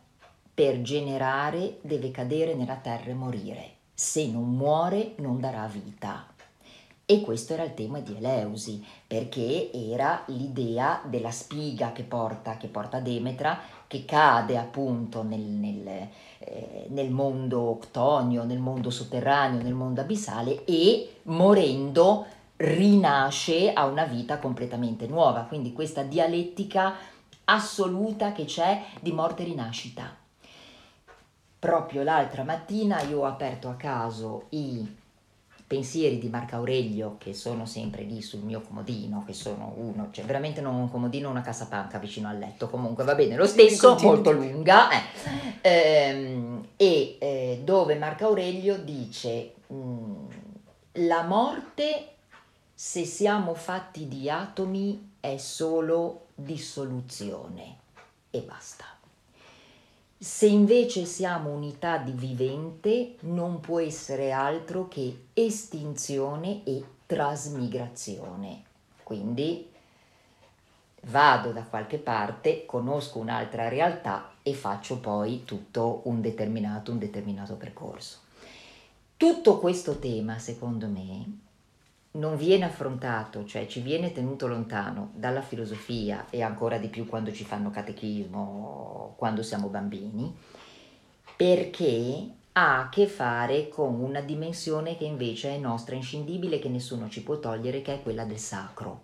[0.54, 3.74] per generare deve cadere nella terra e morire.
[3.94, 6.26] Se non muore non darà vita.
[7.04, 12.66] E questo era il tema di Eleusi, perché era l'idea della spiga che porta, che
[12.66, 16.08] porta Demetra, che cade appunto nel, nel,
[16.88, 24.38] nel mondo octonio, nel mondo sotterraneo, nel mondo abissale e morendo rinasce a una vita
[24.38, 25.42] completamente nuova.
[25.42, 26.94] Quindi questa dialettica
[27.44, 30.14] assoluta che c'è di morte e rinascita.
[31.58, 34.97] Proprio l'altra mattina io ho aperto a caso i
[35.68, 40.24] pensieri di Marco Aurelio che sono sempre lì sul mio comodino, che sono uno, cioè
[40.24, 44.33] veramente non un comodino, una cassapanca vicino al letto, comunque va bene lo stesso, molto
[44.33, 45.02] lunga, eh.
[45.61, 50.26] ehm, e eh, dove Marco Aurelio dice mm,
[50.92, 52.12] la morte
[52.74, 57.76] se siamo fatti di atomi è solo dissoluzione
[58.31, 58.97] e basta.
[60.20, 68.64] Se invece siamo unità di vivente, non può essere altro che estinzione e trasmigrazione.
[69.04, 69.70] Quindi
[71.02, 77.54] vado da qualche parte, conosco un'altra realtà e faccio poi tutto un determinato, un determinato
[77.54, 78.18] percorso.
[79.16, 81.47] Tutto questo tema, secondo me,
[82.12, 87.32] non viene affrontato, cioè ci viene tenuto lontano dalla filosofia e ancora di più quando
[87.32, 90.34] ci fanno catechismo, quando siamo bambini,
[91.36, 97.08] perché ha a che fare con una dimensione che invece è nostra, inscindibile, che nessuno
[97.08, 99.02] ci può togliere, che è quella del sacro,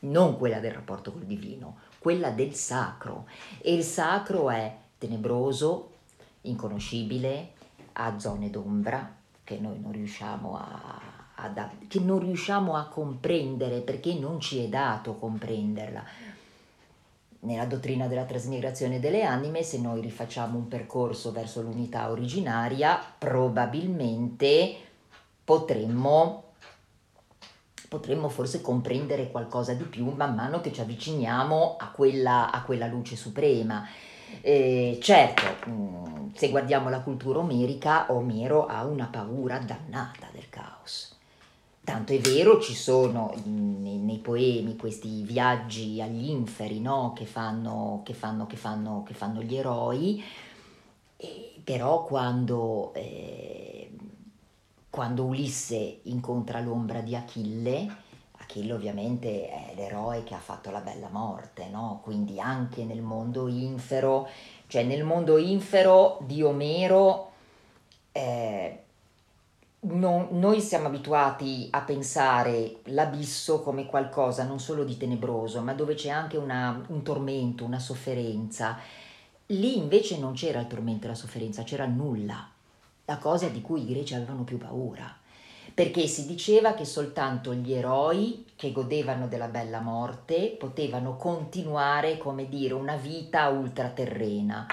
[0.00, 3.26] non quella del rapporto col divino, quella del sacro.
[3.62, 5.92] E il sacro è tenebroso,
[6.42, 7.52] inconoscibile,
[7.92, 14.14] ha zone d'ombra che noi non riusciamo a ad, che non riusciamo a comprendere perché
[14.14, 16.04] non ci è dato comprenderla.
[17.40, 24.76] Nella dottrina della trasmigrazione delle anime, se noi rifacciamo un percorso verso l'unità originaria, probabilmente
[25.44, 26.44] potremmo
[27.94, 32.88] potremmo forse comprendere qualcosa di più man mano che ci avviciniamo a quella, a quella
[32.88, 33.86] luce suprema.
[34.40, 41.13] Eh, certo, mm, se guardiamo la cultura omerica, Omero ha una paura dannata del caos.
[41.84, 47.12] Tanto è vero, ci sono nei, nei poemi questi viaggi agli inferi no?
[47.14, 50.24] che, fanno, che, fanno, che, fanno, che, fanno, gli eroi,
[51.62, 53.90] però quando, eh,
[54.88, 57.96] quando Ulisse incontra l'ombra di Achille,
[58.38, 62.00] Achille ovviamente è l'eroe che ha fatto la bella morte, no?
[62.02, 64.26] quindi anche nel mondo infero,
[64.68, 67.32] cioè nel mondo infero di Omero...
[68.10, 68.83] Eh,
[69.84, 75.94] non, noi siamo abituati a pensare l'abisso come qualcosa non solo di tenebroso, ma dove
[75.94, 78.78] c'è anche una, un tormento, una sofferenza.
[79.46, 82.48] Lì invece non c'era il tormento e la sofferenza, c'era nulla,
[83.04, 85.14] la cosa di cui i greci avevano più paura,
[85.74, 92.48] perché si diceva che soltanto gli eroi che godevano della bella morte potevano continuare, come
[92.48, 94.66] dire, una vita ultraterrena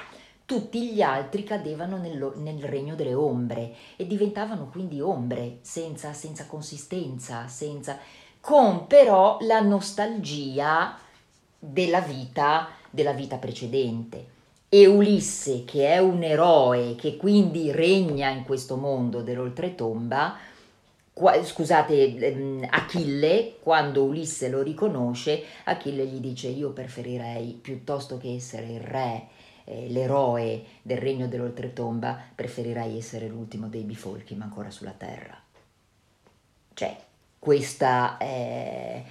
[0.51, 6.45] tutti gli altri cadevano nel, nel regno delle ombre e diventavano quindi ombre senza, senza
[6.45, 7.97] consistenza, senza,
[8.41, 10.99] con però la nostalgia
[11.57, 14.25] della vita, della vita precedente.
[14.67, 20.35] E Ulisse, che è un eroe, che quindi regna in questo mondo dell'oltretomba,
[21.13, 28.35] qua, scusate, ehm, Achille, quando Ulisse lo riconosce, Achille gli dice io preferirei piuttosto che
[28.35, 29.39] essere il re
[29.71, 35.39] eh, l'eroe del regno dell'oltretomba, preferirai essere l'ultimo dei bifolchi, ma ancora sulla terra.
[36.73, 36.97] Cioè,
[37.39, 39.03] questa, eh,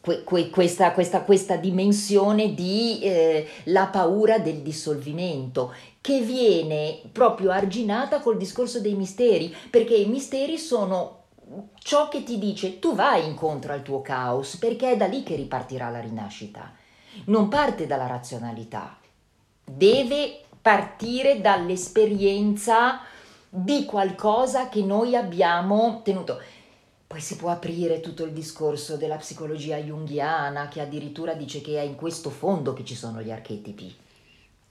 [0.00, 7.50] que, que, questa, questa, questa, dimensione di eh, la paura del dissolvimento che viene proprio
[7.50, 11.22] arginata col discorso dei misteri, perché i misteri sono
[11.78, 15.36] ciò che ti dice tu vai incontro al tuo caos, perché è da lì che
[15.36, 16.72] ripartirà la rinascita.
[17.26, 18.98] Non parte dalla razionalità,
[19.64, 23.00] deve partire dall'esperienza
[23.48, 26.40] di qualcosa che noi abbiamo tenuto.
[27.06, 31.82] Poi si può aprire tutto il discorso della psicologia junghiana che addirittura dice che è
[31.82, 33.94] in questo fondo che ci sono gli archetipi,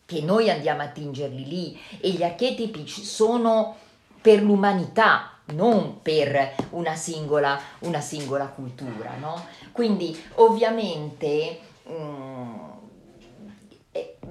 [0.05, 3.77] che noi andiamo a tingerli lì e gli archetipi sono
[4.21, 9.15] per l'umanità, non per una singola, una singola cultura.
[9.19, 9.45] No?
[9.71, 11.59] Quindi ovviamente...
[11.89, 12.72] Mm,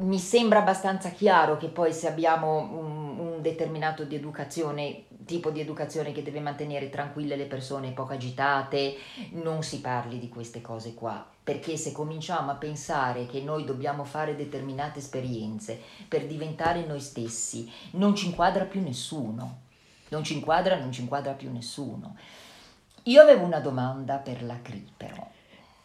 [0.02, 5.60] mi sembra abbastanza chiaro che poi se abbiamo un, un, determinato di educazione, tipo di
[5.60, 8.96] educazione che deve mantenere tranquille le persone, poco agitate,
[9.30, 11.26] non si parli di queste cose qua.
[11.42, 17.68] perché se cominciamo a pensare che noi dobbiamo fare determinate esperienze per diventare noi stessi,
[17.92, 19.62] non ci inquadra più nessuno.
[20.10, 22.16] Non ci inquadra, non ci inquadra più nessuno.
[23.04, 25.28] Io avevo una domanda per la CRI però.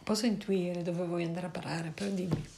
[0.04, 2.56] Posso intuire dove vuoi andare a parare, però dimmi.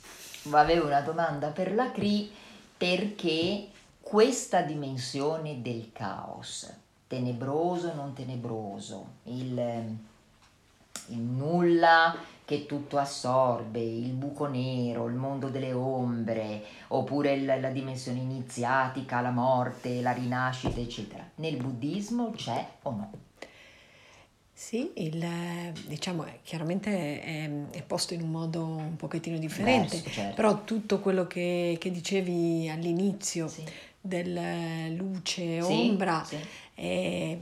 [0.50, 2.30] Avevo una domanda per la CRI
[2.76, 3.68] perché
[4.00, 6.72] questa dimensione del caos,
[7.06, 9.98] tenebroso, non tenebroso, il,
[11.08, 17.70] il nulla che tutto assorbe, il buco nero, il mondo delle ombre, oppure il, la
[17.70, 21.24] dimensione iniziatica, la morte, la rinascita, eccetera.
[21.36, 23.10] Nel buddismo c'è o no?
[24.62, 25.26] Sì, il,
[25.86, 30.34] diciamo, chiaramente è, è, posto in un modo un pochettino differente, Verso, certo.
[30.34, 33.64] però tutto quello che, che dicevi all'inizio Sì.
[33.98, 36.36] del luce, Sì, ombra, sì.
[36.74, 37.38] è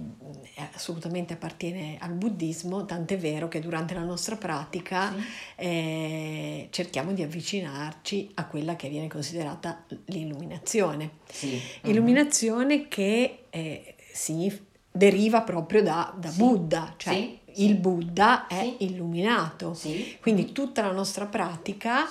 [0.73, 5.25] assolutamente appartiene al buddismo, tant'è vero che durante la nostra pratica Sì.
[5.57, 11.11] eh, cerchiamo di avvicinarci a quella che viene considerata l'illuminazione.
[11.29, 11.61] Sì.
[11.83, 14.66] Illuminazione che eh, signif-
[14.99, 16.38] deriva proprio da, da Sì.
[16.38, 17.76] Buddha, cioè Sì, il.
[17.76, 18.84] Buddha è Sì.
[18.84, 19.74] illuminato.
[20.20, 22.05] Quindi tutta la nostra pratica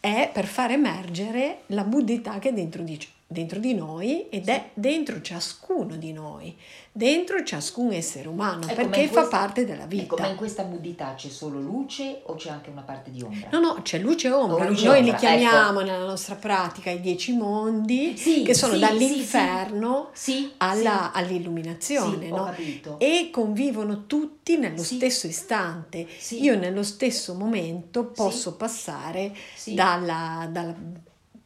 [0.00, 2.98] è per far emergere la buddhità che è dentro di,
[3.32, 6.54] dentro di noi ed è dentro ciascuno di noi,
[6.92, 10.02] dentro ciascun essere umano, Ecco, ma perché in fa questa- parte della vita.
[10.04, 13.48] Ecco, ma in questa buddhità c'è solo luce o c'è anche una parte di ombra?
[13.50, 14.64] No, no, c'è luce e ombra.
[14.66, 18.74] Oh, luce Noi li ombra, chiamiamo nella nostra pratica i dieci mondi, Sì, che sono
[18.74, 22.52] sì, dall'inferno Sì, alla- all'illuminazione, no?
[22.98, 26.06] E convivono tutti nello stesso istante.
[26.30, 29.32] Io nello stesso momento posso passare
[29.66, 30.74] dalla, dalla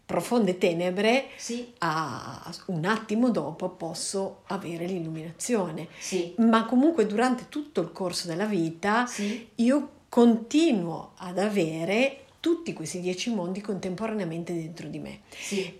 [0.07, 5.89] profonde tenebre Sì, a un attimo dopo posso avere l'illuminazione.
[5.99, 12.73] sì, Ma comunque durante tutto il corso della vita sì, io continuo ad avere tutti
[12.73, 15.23] questi dieci mondi contemporaneamente dentro di me.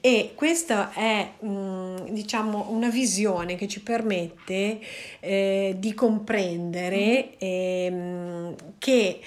[0.01, 4.81] E questa è, mm, diciamo, una visione che ci permette
[5.21, 9.21] eh, di comprendere ehm, che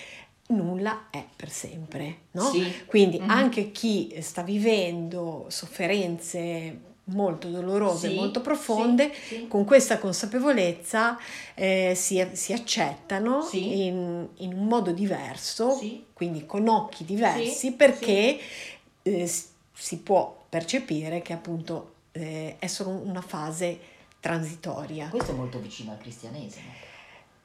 [0.49, 2.49] nulla è per sempre, no?
[2.49, 2.71] Sì.
[2.85, 3.29] Quindi Mhm.
[3.29, 9.47] anche chi sta vivendo sofferenze molto dolorose, Sì, molto profonde, sì, sì.
[9.47, 11.17] con questa consapevolezza
[11.55, 15.79] eh, si, si accettano in, in un modo diverso,
[16.13, 18.39] quindi con occhi diversi, perché
[19.01, 19.31] eh,
[19.73, 23.79] si può percepire che appunto eh, è solo una fase
[24.19, 25.07] transitoria.
[25.09, 26.65] Questo è molto vicino al cristianesimo.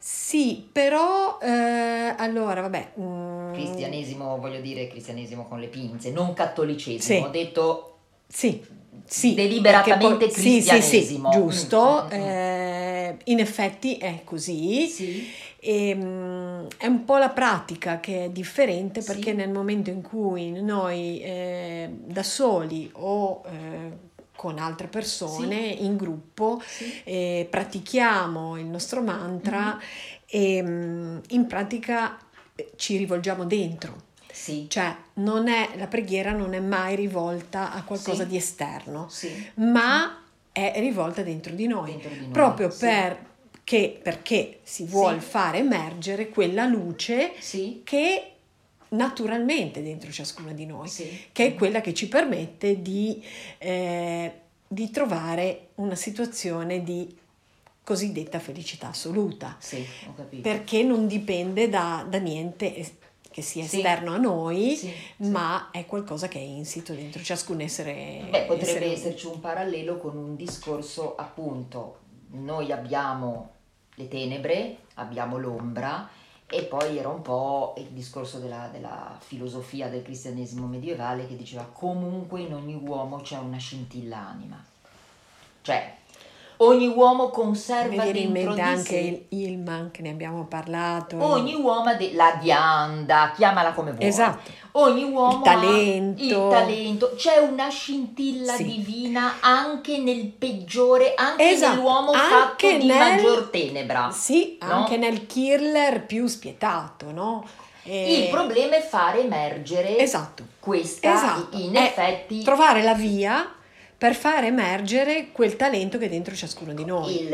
[0.07, 2.91] Sì, però eh, allora vabbè.
[3.01, 7.21] mm, Cristianesimo, voglio dire cristianesimo con le pinze, non cattolicesimo.
[7.21, 7.25] Sì.
[7.27, 7.97] Ho detto
[8.29, 8.63] Sì,
[9.07, 11.31] sì, Deliberatamente perché poi- sì, sì, sì, cristianesimo.
[11.31, 12.29] giusto, Mm, mm, mm.
[12.29, 14.87] eh, in effetti è così.
[14.89, 15.27] sì,
[15.59, 20.51] E, mm, è un po' la pratica che è differente perché nel momento in cui
[20.61, 28.67] noi eh, da soli o eh, con altre persone in gruppo sì, eh, pratichiamo il
[28.67, 29.79] nostro mantra
[30.27, 32.19] e mm, in pratica
[32.57, 34.03] eh, ci rivolgiamo dentro.
[34.31, 38.29] sì, Cioè, non è, la preghiera non è mai rivolta a qualcosa Sì.
[38.29, 40.21] di esterno, sì, ma
[40.53, 42.79] è rivolta dentro di noi, Dentro di noi, proprio sì.
[42.87, 45.27] perché, perché si vuole Sì.
[45.27, 48.34] fare emergere quella luce sì, che
[48.95, 51.27] naturalmente dentro ciascuna di noi, sì.
[51.33, 53.23] che è quella che ci permette di,
[53.59, 54.33] eh,
[54.67, 57.17] di trovare una situazione di
[57.83, 59.85] cosiddetta felicità assoluta, Sì,
[60.41, 62.73] perché non dipende da, da niente
[63.31, 63.77] che sia Sì.
[63.77, 64.93] esterno a noi, sì.
[65.29, 68.27] ma è qualcosa che è insito dentro ciascun essere.
[68.31, 71.99] Beh, potrebbe essere- esserci un parallelo con un discorso appunto,
[72.31, 73.51] noi abbiamo
[73.97, 76.09] le tenebre, abbiamo l'ombra
[76.47, 81.65] e poi era un po' il discorso della, della filosofia del cristianesimo medievale che diceva
[81.65, 84.63] comunque in ogni uomo c'è una scintilla anima.
[85.63, 85.97] Cioè,
[86.59, 91.17] ogni uomo Mi conserva viene in mente anche il Ilman, che ne abbiamo parlato.
[91.23, 94.07] Ogni uomo ha de- la dianda, chiamala come vuoi.
[94.07, 94.51] Esatto.
[94.77, 96.23] Ogni uomo Il talento.
[96.23, 98.65] ha il talento, c'è una scintilla Sì.
[98.65, 104.11] divina anche nel peggiore, anche Esatto, nell'uomo anche fatto di nel- maggior tenebra.
[104.11, 104.73] Sì, No?
[104.73, 107.45] anche nel killer più spietato, no?
[107.87, 110.43] E- Il problema è fare emergere Esatto.
[110.59, 111.57] questa, Esatto.
[111.59, 113.47] in È effetti, Trovare la via
[114.05, 117.23] per far emergere quel talento che è dentro ciascuno di noi.
[117.23, 117.29] il...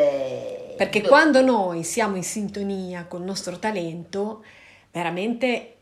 [0.76, 4.44] Perché do- quando noi siamo in sintonia col nostro talento,
[4.92, 5.78] veramente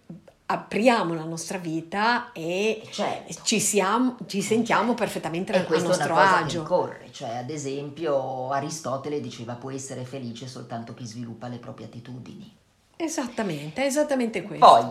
[0.46, 3.42] apriamo la nostra vita e Certo.
[3.42, 6.62] ci, siamo, ci sentiamo perfettamente E a nostro agio.
[6.62, 11.84] che corre, cioè ad esempio Aristotele diceva può essere felice soltanto chi sviluppa le proprie
[11.84, 12.50] attitudini.
[12.96, 14.64] Esattamente, esattamente questo.
[14.66, 14.90] Poi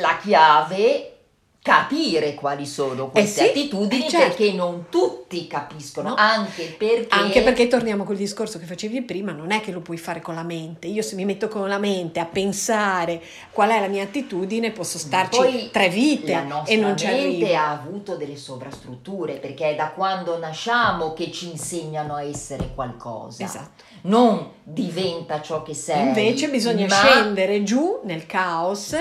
[0.00, 1.17] la chiave
[1.60, 4.36] capire quali sono queste Eh sì, attitudini eh certo.
[4.36, 6.14] perché non tutti capiscono, No.
[6.16, 9.98] anche perché Anche perché torniamo col discorso che facevi prima, non è che lo puoi
[9.98, 10.86] fare con la mente.
[10.86, 13.20] Io se mi metto con la mente a pensare
[13.52, 17.44] qual è la mia attitudine, posso starci Poi tre vite la e non ci mente
[17.44, 17.56] arrivo.
[17.56, 23.44] ha avuto delle sovrastrutture perché è da quando nasciamo che ci insegnano a essere qualcosa.
[23.44, 23.82] Esatto.
[24.02, 26.06] Non diventa ciò che sei.
[26.06, 28.96] Invece bisogna ma scendere giù nel caos,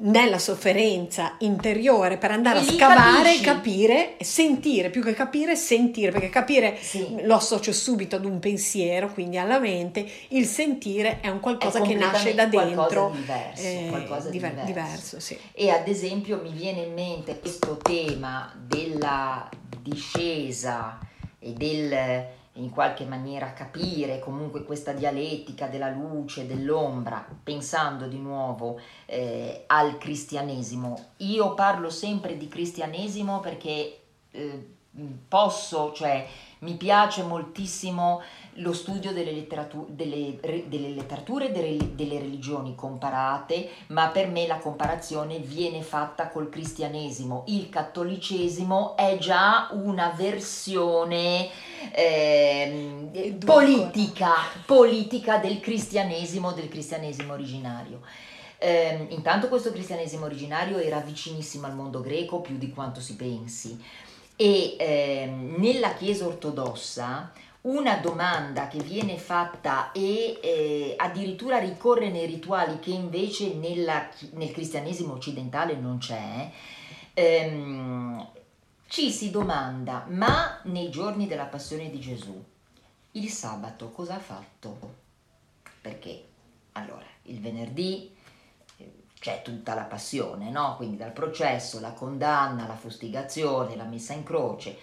[0.00, 3.42] nella sofferenza interiore per andare E a scavare, capisci.
[3.42, 7.16] capire, sentire, più che capire, sentire, perché capire Sì.
[7.22, 11.82] lo associo subito ad un pensiero, quindi alla mente, il sentire è un qualcosa È
[11.82, 13.10] che nasce da dentro.
[13.10, 14.66] qualcosa di diverso, eh, qualcosa di diver- diverso.
[15.16, 15.38] diverso, sì.
[15.52, 19.48] E ad esempio mi viene in mente questo tema della
[19.82, 20.98] discesa
[21.40, 22.24] e del
[22.58, 29.98] in qualche maniera capire comunque questa dialettica della luce, dell'ombra, pensando di nuovo eh, al
[29.98, 31.10] cristianesimo.
[31.18, 34.00] Io parlo sempre di cristianesimo perché
[34.30, 34.66] eh,
[35.28, 36.26] posso, cioè
[36.60, 38.20] mi piace moltissimo
[38.58, 44.28] lo studio delle, letteratu- delle, re- delle letterature e delle, delle religioni comparate, ma per
[44.28, 47.44] me la comparazione viene fatta col cristianesimo.
[47.48, 51.48] Il cattolicesimo è già una versione
[51.92, 53.60] Edulcora.
[53.60, 54.34] politica,
[54.66, 58.00] politica del cristianesimo, del cristianesimo originario.
[58.58, 63.80] Ehm, intanto questo cristianesimo originario era vicinissimo al mondo greco più di quanto si pensi
[64.34, 67.32] e ehm, nella Chiesa ortodossa
[67.62, 74.52] una domanda che viene fatta e eh, addirittura ricorre nei rituali che invece nella- nel
[74.52, 76.50] cristianesimo occidentale non c'è,
[77.14, 78.26] ehm,
[78.86, 82.42] ci si domanda, ma nei giorni della passione di Gesù,
[83.12, 84.94] il sabato cosa ha fatto?
[85.80, 86.24] Perché
[86.72, 88.14] allora il venerdì
[88.76, 90.76] eh, c'è tutta la passione, no?
[90.76, 94.78] Quindi dal processo, la condanna, la fustigazione, la messa in croce,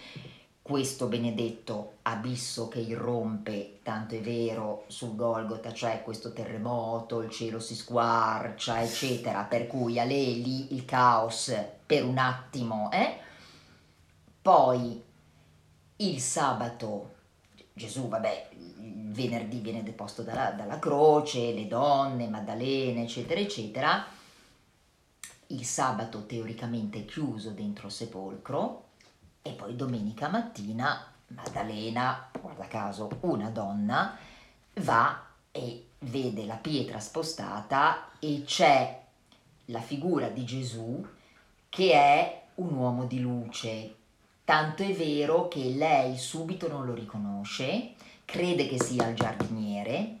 [0.66, 7.60] questo benedetto abisso che irrompe, tanto è vero, sul Golgota c'è questo terremoto, il cielo
[7.60, 11.54] si squarcia, eccetera, per cui a lei lì il caos
[11.86, 13.16] per un attimo, eh?
[14.42, 15.00] Poi
[15.98, 17.14] il sabato
[17.72, 18.48] Gesù, vabbè,
[18.80, 24.04] il venerdì viene deposto dalla, dalla croce, le donne, Maddalena, eccetera, eccetera.
[25.48, 28.85] Il sabato teoricamente chiuso dentro il sepolcro
[29.46, 34.16] e poi domenica mattina Maddalena, guarda caso, una donna,
[34.74, 39.02] va e vede la pietra spostata e c'è
[39.66, 41.04] la figura di Gesù
[41.68, 43.94] che è un uomo di luce.
[44.44, 47.94] Tanto è vero che lei subito non lo riconosce,
[48.24, 50.18] crede che sia il giardiniere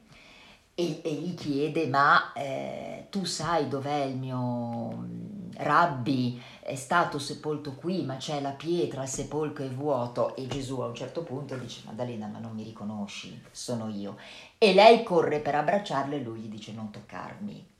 [0.74, 5.06] e, e gli chiede ma eh, tu sai dov'è il mio
[5.58, 6.40] rabbi?
[6.60, 10.86] È stato sepolto qui ma c'è la pietra, il sepolcro è vuoto e Gesù a
[10.86, 14.16] un certo punto dice Maddalena ma non mi riconosci, sono io.
[14.58, 17.74] E lei corre per abbracciarlo e lui gli dice non toccarmi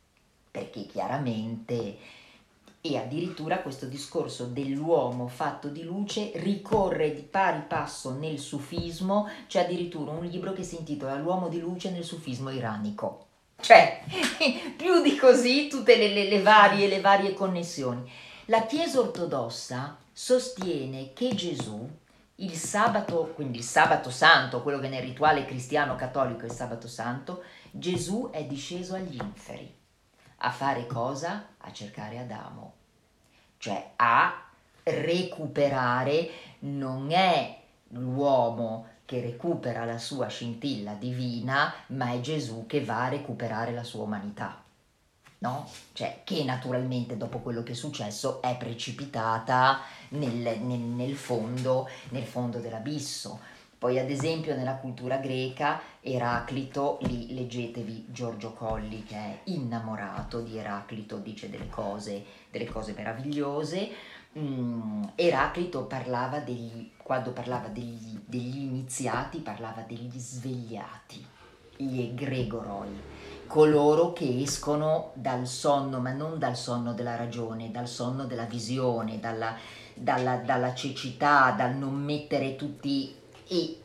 [0.56, 1.98] perché chiaramente
[2.80, 9.64] e addirittura questo discorso dell'uomo fatto di luce ricorre di pari passo nel sufismo, c'è
[9.64, 13.25] addirittura un libro che si intitola L'uomo di luce nel sufismo iranico.
[13.66, 14.00] Cioè,
[14.78, 18.08] più di così tutte le, le- le varie, le varie connessioni.
[18.44, 21.84] La Chiesa ortodossa sostiene che Gesù,
[22.36, 26.86] il sabato, quindi il sabato santo, quello che nel rituale cristiano cattolico è il sabato
[26.86, 27.42] santo,
[27.72, 29.74] Gesù è disceso agli inferi.
[30.36, 31.48] A fare cosa?
[31.58, 32.74] A cercare Adamo.
[33.58, 34.44] Cioè a
[34.84, 37.58] recuperare, non è
[37.88, 43.84] l'uomo che recupera la sua scintilla divina, ma è Gesù che va a recuperare la
[43.84, 44.62] sua umanità.
[45.38, 45.70] No?
[45.92, 49.80] Cioè, che naturalmente dopo quello che è successo è precipitata
[50.10, 53.38] nel, nel- nel fondo, nel fondo dell'abisso.
[53.78, 60.56] Poi, ad esempio, nella cultura greca, Eraclito, lì leggetevi Giorgio Colli che è innamorato di
[60.56, 63.90] Eraclito, dice delle cose, delle cose meravigliose.
[64.38, 71.24] Mm, Eraclito parlava degli, quando parlava degli, degli iniziati, parlava degli svegliati,
[71.76, 73.00] gli egregoroi,
[73.46, 79.18] coloro che escono dal sonno, ma non dal sonno della ragione, dal sonno della visione,
[79.20, 79.56] dalla,
[79.94, 83.14] dalla, dalla cecità, dal non mettere tutti
[83.48, 83.80] e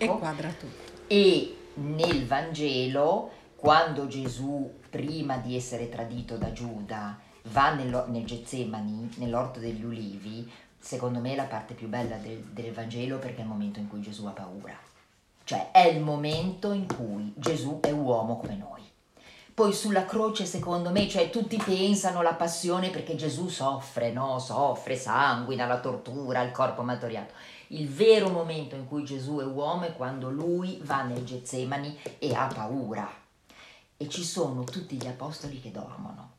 [0.00, 0.18] E Ecco.
[0.18, 0.92] quadra tutto.
[1.08, 7.18] e nel Vangelo, quando Gesù, prima di essere tradito da Giuda,
[7.50, 12.38] va nello- nel Getsemani, nell'orto degli ulivi, secondo me è la parte più bella del,
[12.38, 14.76] del Vangelo perché è il momento in cui Gesù ha paura.
[15.44, 18.86] Cioè è il momento in cui Gesù è uomo come noi.
[19.54, 24.38] poi sulla croce, secondo me, cioè tutti pensano la passione perché Gesù soffre, no?
[24.38, 27.34] Soffre, sanguina, la tortura, il corpo martoriato.
[27.68, 32.34] Il vero momento in cui Gesù è uomo è quando lui va nel Getsemani e
[32.34, 33.10] ha paura.
[33.96, 36.36] E ci sono tutti gli apostoli che dormono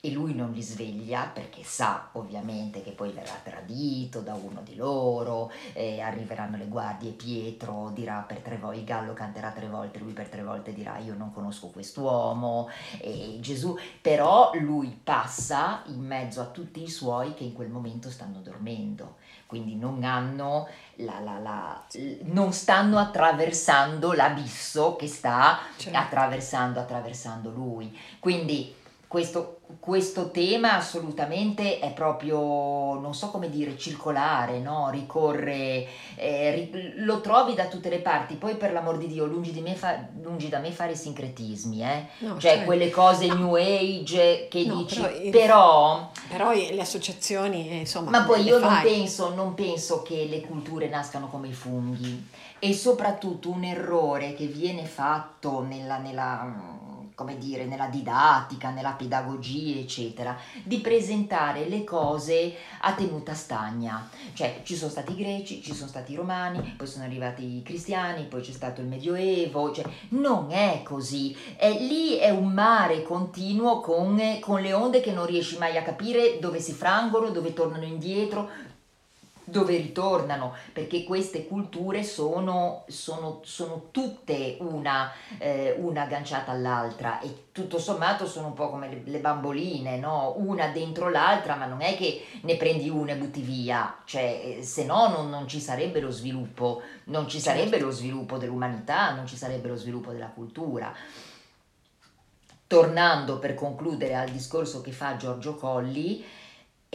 [0.00, 4.76] e lui non li sveglia perché sa ovviamente che poi verrà tradito da uno di
[4.76, 9.98] loro, eh, arriveranno le guardie, Pietro dirà per tre volte, il gallo canterà tre volte,
[9.98, 12.68] lui per tre volte dirà io non conosco quest'uomo,
[12.98, 18.10] e Gesù, però lui passa in mezzo a tutti i suoi che in quel momento
[18.10, 19.16] stanno dormendo,
[19.46, 21.84] quindi non hanno la, la, la,
[22.22, 25.98] non stanno attraversando l'abisso che sta certo.
[25.98, 27.96] attraversando, attraversando lui.
[28.18, 28.75] Quindi
[29.08, 34.90] questo, questo, tema assolutamente è proprio, non so come dire, circolare, no?
[34.90, 35.86] ricorre,
[36.16, 39.62] eh, ri, lo trovi da tutte le parti, poi per l'amor di Dio, lungi, di
[39.74, 42.06] fa, lungi da me fare sincretismi, eh?
[42.18, 45.00] no, cioè, cioè quelle cose new age che no, dici,
[45.30, 46.52] però, però, però...
[46.52, 48.10] le associazioni, eh, insomma...
[48.10, 52.28] Ma poi io non penso, non penso che le culture nascano come i funghi.
[52.58, 56.84] E soprattutto un errore che viene fatto nella, nella
[57.16, 64.06] come dire, nella didattica, nella pedagogia, eccetera, di presentare le cose a tenuta stagna.
[64.34, 67.62] Cioè ci sono stati i greci, ci sono stati i romani, poi sono arrivati i
[67.62, 71.34] cristiani, poi c'è stato il Medioevo, cioè non è così.
[71.56, 75.82] È, lì è un mare continuo con, con le onde che non riesci mai a
[75.82, 78.50] capire dove si frangono, dove tornano indietro,
[79.48, 87.44] dove ritornano, perché queste culture sono, sono, sono tutte una, eh, una, agganciata all'altra e
[87.52, 90.34] tutto sommato sono un po' come le, le, bamboline, no?
[90.38, 94.62] una dentro l'altra, ma non è che ne prendi una e butti via, cioè, eh,
[94.64, 97.86] se no non, non, ci sarebbe lo sviluppo, non ci sarebbe certo.
[97.86, 100.92] lo sviluppo dell'umanità, non ci sarebbe lo sviluppo della cultura.
[102.66, 106.24] Tornando per concludere al discorso che fa Giorgio Colli,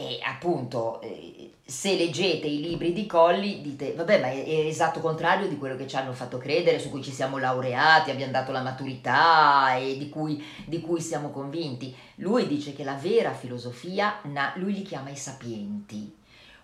[0.02, 5.48] e appunto, eh, se leggete i libri di Colli, dite, vabbè, ma è, esatto contrario
[5.48, 8.62] di quello che ci hanno fatto credere, su cui ci siamo laureati, abbiamo dato la
[8.62, 11.94] maturità e di cui, di cui siamo convinti.
[12.16, 14.20] Lui dice che la vera filosofia,
[14.54, 16.12] lui li chiama i sapienti.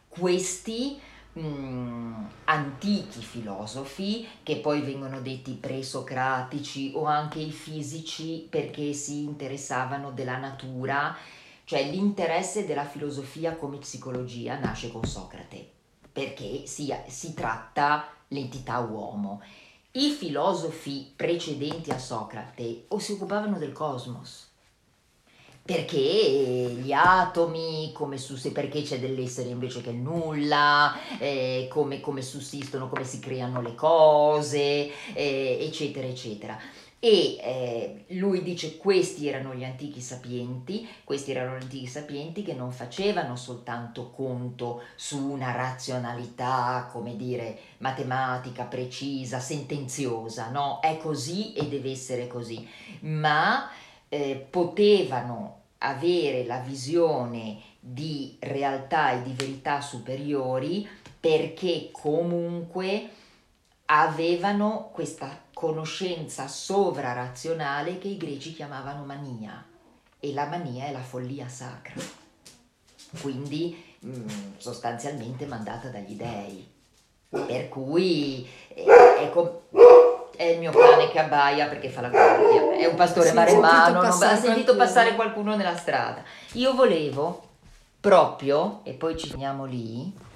[0.09, 0.99] Questi
[1.39, 2.15] mm,
[2.45, 10.39] antichi filosofi, che poi vengono detti presocratici o anche i fisici perché si interessavano della
[10.39, 11.17] natura,
[11.69, 15.69] cioè l'interesse della filosofia come psicologia nasce con Socrate,
[16.11, 19.43] perché si, si tratta l'entità uomo.
[19.91, 24.49] I filosofi precedenti a Socrate o si occupavano del cosmos,
[25.61, 25.99] perché
[26.81, 33.05] gli atomi, come sus- perché c'è dell'essere invece che nulla, eh, come, come, sussistono, come
[33.05, 36.59] si creano le cose, eh, eccetera, eccetera
[37.01, 42.55] e eh, lui dice questi erano gli antichi sapienti, questi erano gli antichi sapienti che
[42.55, 51.53] non facevano soltanto conto su una razionalità, come dire, matematica, precisa, sentenziosa, no, è così
[51.53, 52.67] e deve essere così,
[53.01, 53.71] ma
[54.09, 60.87] eh, potevano avere la visione di realtà e di verità superiori
[61.21, 63.11] perché comunque
[63.91, 69.65] avevano questa conoscenza sovrarazionale che i greci chiamavano mania
[70.21, 71.95] e la mania è la follia sacra,
[73.23, 74.29] quindi mm,
[74.59, 76.77] sostanzialmente mandata dagli dei.
[77.31, 79.59] Per cui è, è, com-
[80.37, 84.05] è, il mio cane che abbaia perché fa la guardia, è un pastore maremmano, non
[84.05, 86.23] ha sentito passare qualcuno nella strada.
[86.53, 87.43] Io volevo
[88.01, 90.27] proprio, e poi ci finiamo lì,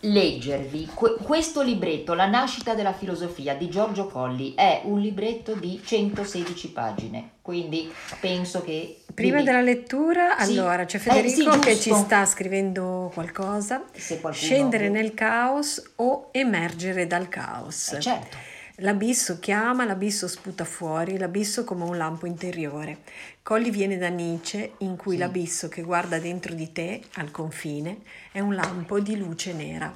[0.00, 6.70] leggervi questo libretto, La nascita della filosofia di Giorgio Colli, è un libretto di 116
[6.70, 9.02] pagine, quindi penso che...
[9.14, 10.58] Prima della lettura, sì.
[10.58, 13.84] allora c'è Federico eh, sì, che ci sta scrivendo qualcosa,
[14.30, 17.92] scendere nel caos o emergere dal caos.
[17.92, 18.36] Eh, certo.
[18.80, 22.98] L'abisso chiama, l'abisso sputa fuori, l'abisso come un lampo interiore.
[23.42, 25.20] Colli viene da Nietzsche, in cui sì.
[25.20, 28.00] l'abisso che guarda dentro di te, al confine,
[28.32, 29.90] è un lampo di luce nera.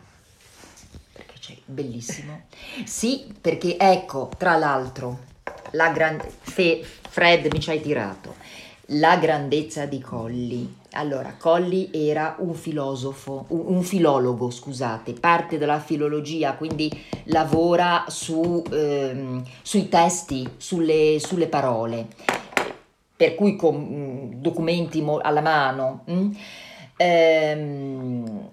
[1.13, 2.47] Perché c'è, bellissimo.
[2.85, 5.25] sì, perché ecco, tra l'altro,
[5.73, 6.33] la grande...
[6.43, 8.37] Fred mi ci hai tirato.
[8.93, 16.55] La grandezza di Colli allora, Colli era un filosofo, un, filologo, scusate, parte della filologia,
[16.55, 16.91] quindi
[17.25, 22.09] lavora su, ehm, sui testi, sulle, sulle, parole,
[23.15, 26.05] per cui con mm, documenti alla mano.
[26.11, 26.33] Mm?
[26.97, 28.49] Ehm,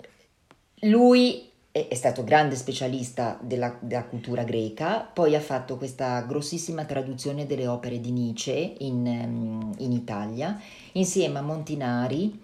[0.82, 1.47] lui
[1.86, 7.68] è, stato grande specialista della, della, cultura greca, poi ha fatto questa grossissima traduzione delle
[7.68, 10.60] opere di Nietzsche in, ehm, in Italia,
[10.94, 12.42] insieme a Montinari,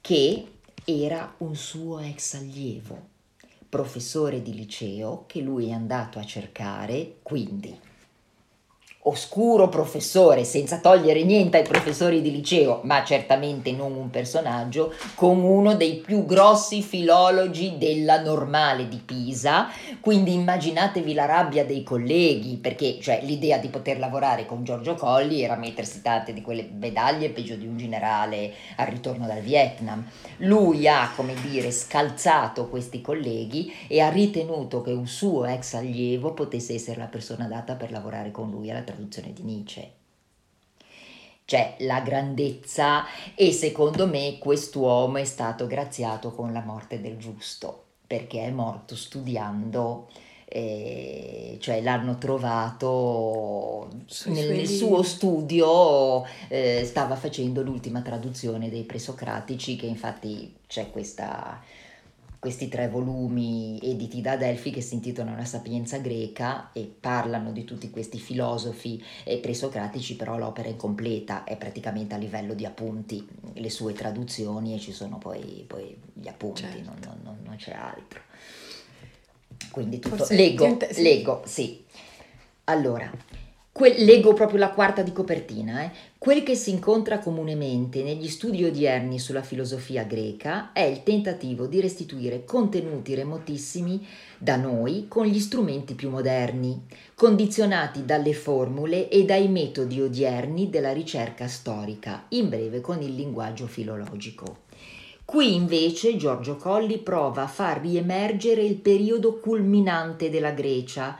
[0.00, 0.46] che
[0.84, 2.98] era un suo ex allievo,
[3.68, 7.76] professore di liceo, che lui è andato a cercare, quindi
[9.08, 15.42] oscuro professore, senza togliere niente ai professori di liceo, ma certamente non un personaggio, con
[15.42, 19.68] uno dei più grossi filologi della normale di Pisa.
[20.00, 25.42] Quindi immaginatevi la rabbia dei colleghi, perché cioè, l'idea di poter lavorare con Giorgio Colli
[25.42, 30.04] era mettersi tante di quelle medaglie peggio di un generale al ritorno dal Vietnam.
[30.38, 36.32] Lui ha, come dire, scalzato questi colleghi e ha ritenuto che un suo ex allievo
[36.32, 39.92] potesse essere la persona adatta per lavorare con lui alla traduzione di Nietzsche.
[41.44, 47.84] C'è la grandezza e secondo me quest'uomo è stato graziato con la morte del giusto,
[48.06, 50.08] perché è morto studiando
[50.48, 53.88] eh, cioè l'hanno trovato
[54.26, 61.60] nel, nel suo studio, eh, stava facendo l'ultima traduzione dei presocratici, che infatti c'è questa
[62.38, 67.64] questi tre volumi editi da Adelphi che si intitolano La sapienza greca e parlano di
[67.64, 69.02] tutti questi filosofi
[69.40, 74.78] presocratici, però l'opera è completa, è praticamente a livello di appunti, le sue traduzioni e
[74.78, 76.82] ci sono poi, poi gli appunti, certo.
[76.84, 78.20] non, non, non, c'è altro.
[79.70, 81.84] Quindi tutto, Forse leggo, leggo, sì.
[82.64, 83.10] Allora,
[83.76, 85.82] Que- leggo proprio la quarta di copertina.
[85.82, 85.90] Eh.
[86.16, 91.82] Quel che si incontra comunemente negli studi odierni sulla filosofia greca è il tentativo di
[91.82, 94.02] restituire contenuti remotissimi
[94.38, 100.94] da noi con gli strumenti più moderni, condizionati dalle formule e dai metodi odierni della
[100.94, 104.60] ricerca storica, in breve con il linguaggio filologico.
[105.22, 111.18] Qui invece Giorgio Colli prova a far riemergere il periodo culminante della Grecia,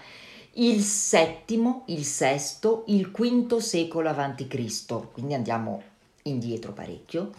[0.58, 5.82] il settimo, il sesto, il quinto secolo a.C., quindi andiamo
[6.22, 7.32] indietro parecchio,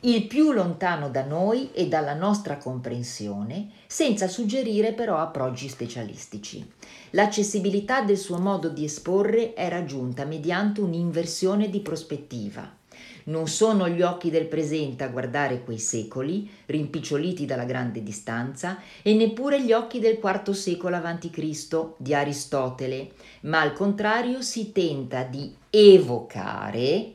[0.00, 6.68] il più lontano da noi e dalla nostra comprensione, senza suggerire però approcci specialistici.
[7.10, 12.82] L'accessibilità del suo modo di esporre è raggiunta mediante un'inversione di prospettiva
[13.24, 19.14] non sono gli occhi del presente a guardare quei secoli, rimpiccioliti dalla grande distanza, e
[19.14, 21.86] neppure gli occhi del IV secolo a.C.
[21.96, 23.10] di Aristotele,
[23.42, 27.12] ma al contrario si tenta di evocare,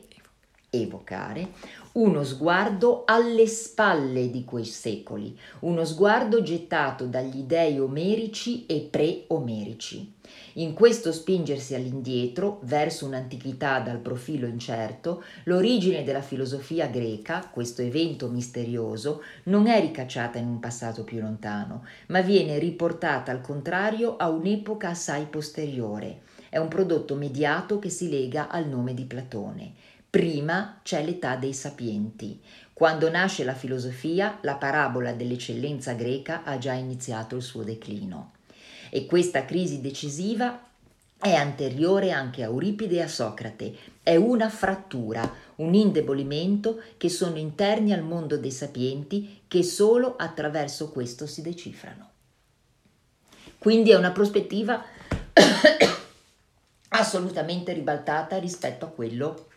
[0.70, 1.48] evocare
[1.92, 10.18] uno sguardo alle spalle di quei secoli, uno sguardo gettato dagli dei omerici e pre-omerici.
[10.54, 18.26] In questo spingersi all'indietro, verso un'antichità dal profilo incerto, l'origine della filosofia greca, questo evento
[18.26, 24.28] misterioso, non è ricacciata in un passato più lontano, ma viene riportata al contrario a
[24.28, 26.22] un'epoca assai posteriore.
[26.48, 29.72] È un prodotto mediato che si lega al nome di Platone.
[30.10, 32.40] Prima c'è l'età dei sapienti.
[32.72, 38.32] Quando nasce la filosofia, la parabola dell'eccellenza greca ha già iniziato il suo declino
[38.90, 40.66] e questa crisi decisiva
[41.18, 47.36] è anteriore anche a Euripide e a Socrate, è una frattura, un indebolimento che sono
[47.36, 52.08] interni al mondo dei sapienti che solo attraverso questo si decifrano.
[53.58, 54.82] Quindi è una prospettiva
[56.88, 59.48] assolutamente ribaltata rispetto a quello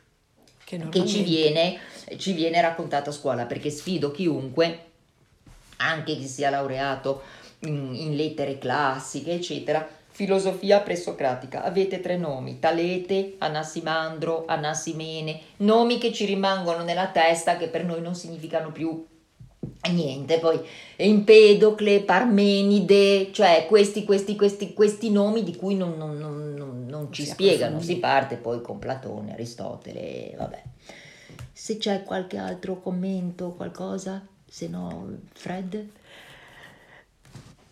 [0.66, 1.80] che, che ci, viene,
[2.18, 4.92] ci viene raccontato a scuola, perché sfido chiunque,
[5.78, 7.22] anche chi sia laureato
[7.66, 11.64] in, lettere classiche, eccetera, filosofia presocratica.
[11.64, 18.02] Avete tre nomi, Talete, Anassimandro, Anassimene, nomi che ci rimangono nella testa che per noi
[18.02, 19.06] non significano più
[19.92, 20.40] niente.
[20.40, 20.60] Poi
[20.96, 27.24] Empedocle, Parmenide, cioè questi, questi, questi, questi nomi di cui non, non, non, non ci
[27.24, 27.82] si spiegano.
[27.82, 30.64] Si parte poi con Platone, Aristotele, vabbè.
[31.52, 35.88] Se c'è qualche altro commento, qualcosa, se no, Fred?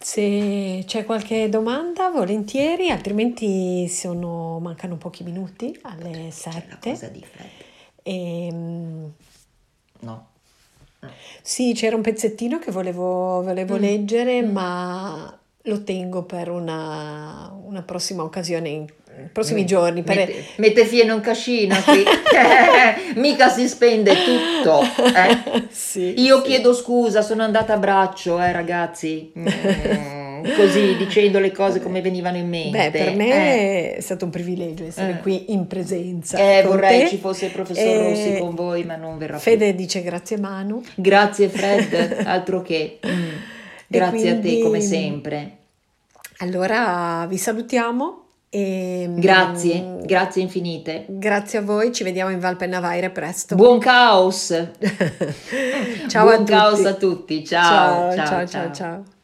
[0.02, 6.78] Se c'è qualche domanda, volentieri, altrimenti sono, mancano pochi minuti alle 7.
[6.80, 7.24] C'è cosa di
[8.02, 9.14] E, ehm,
[9.99, 10.28] no.
[11.43, 13.80] Sì, c'era un pezzettino che volevo, volevo mm.
[13.80, 14.52] leggere, mm.
[14.52, 18.88] ma lo tengo per una, una prossima occasione in
[19.32, 20.03] prossimi giorni.
[20.03, 20.15] Per...
[20.15, 22.03] Mette, mette fieno in cascina qui,
[23.15, 24.82] mica si spende tutto.
[24.82, 25.59] Eh?
[25.72, 26.49] Sì, Io sì.
[26.49, 29.32] chiedo scusa, sono andata a braccio, eh, ragazzi.
[29.38, 32.89] Mm, così dicendo le cose come venivano in mente.
[32.89, 33.95] Beh, per me eh.
[33.95, 35.22] è stato un privilegio essere eh.
[35.22, 36.38] qui in presenza.
[36.38, 37.09] Eh, vorrei te.
[37.09, 39.78] ci fosse il professor Rossi con voi, ma non verrà Fede più.
[39.78, 40.82] dice grazie Manu.
[40.95, 42.99] Grazie Fred, altro che.
[43.05, 43.30] Mm.
[43.88, 45.55] Grazie quindi, a te come sempre.
[46.38, 48.20] Allora vi salutiamo
[48.54, 51.06] e, grazie, grazie infinite.
[51.08, 53.56] Grazie a voi, ci vediamo in Valpennavaire presto.
[53.56, 54.47] Buon caos!
[56.10, 56.52] ciao Buon a tutti.
[56.52, 58.28] caos a tutti, ciao, ciao, ciao.
[58.28, 58.47] ciao.
[58.47, 58.74] ciao.
[58.74, 59.20] ciao.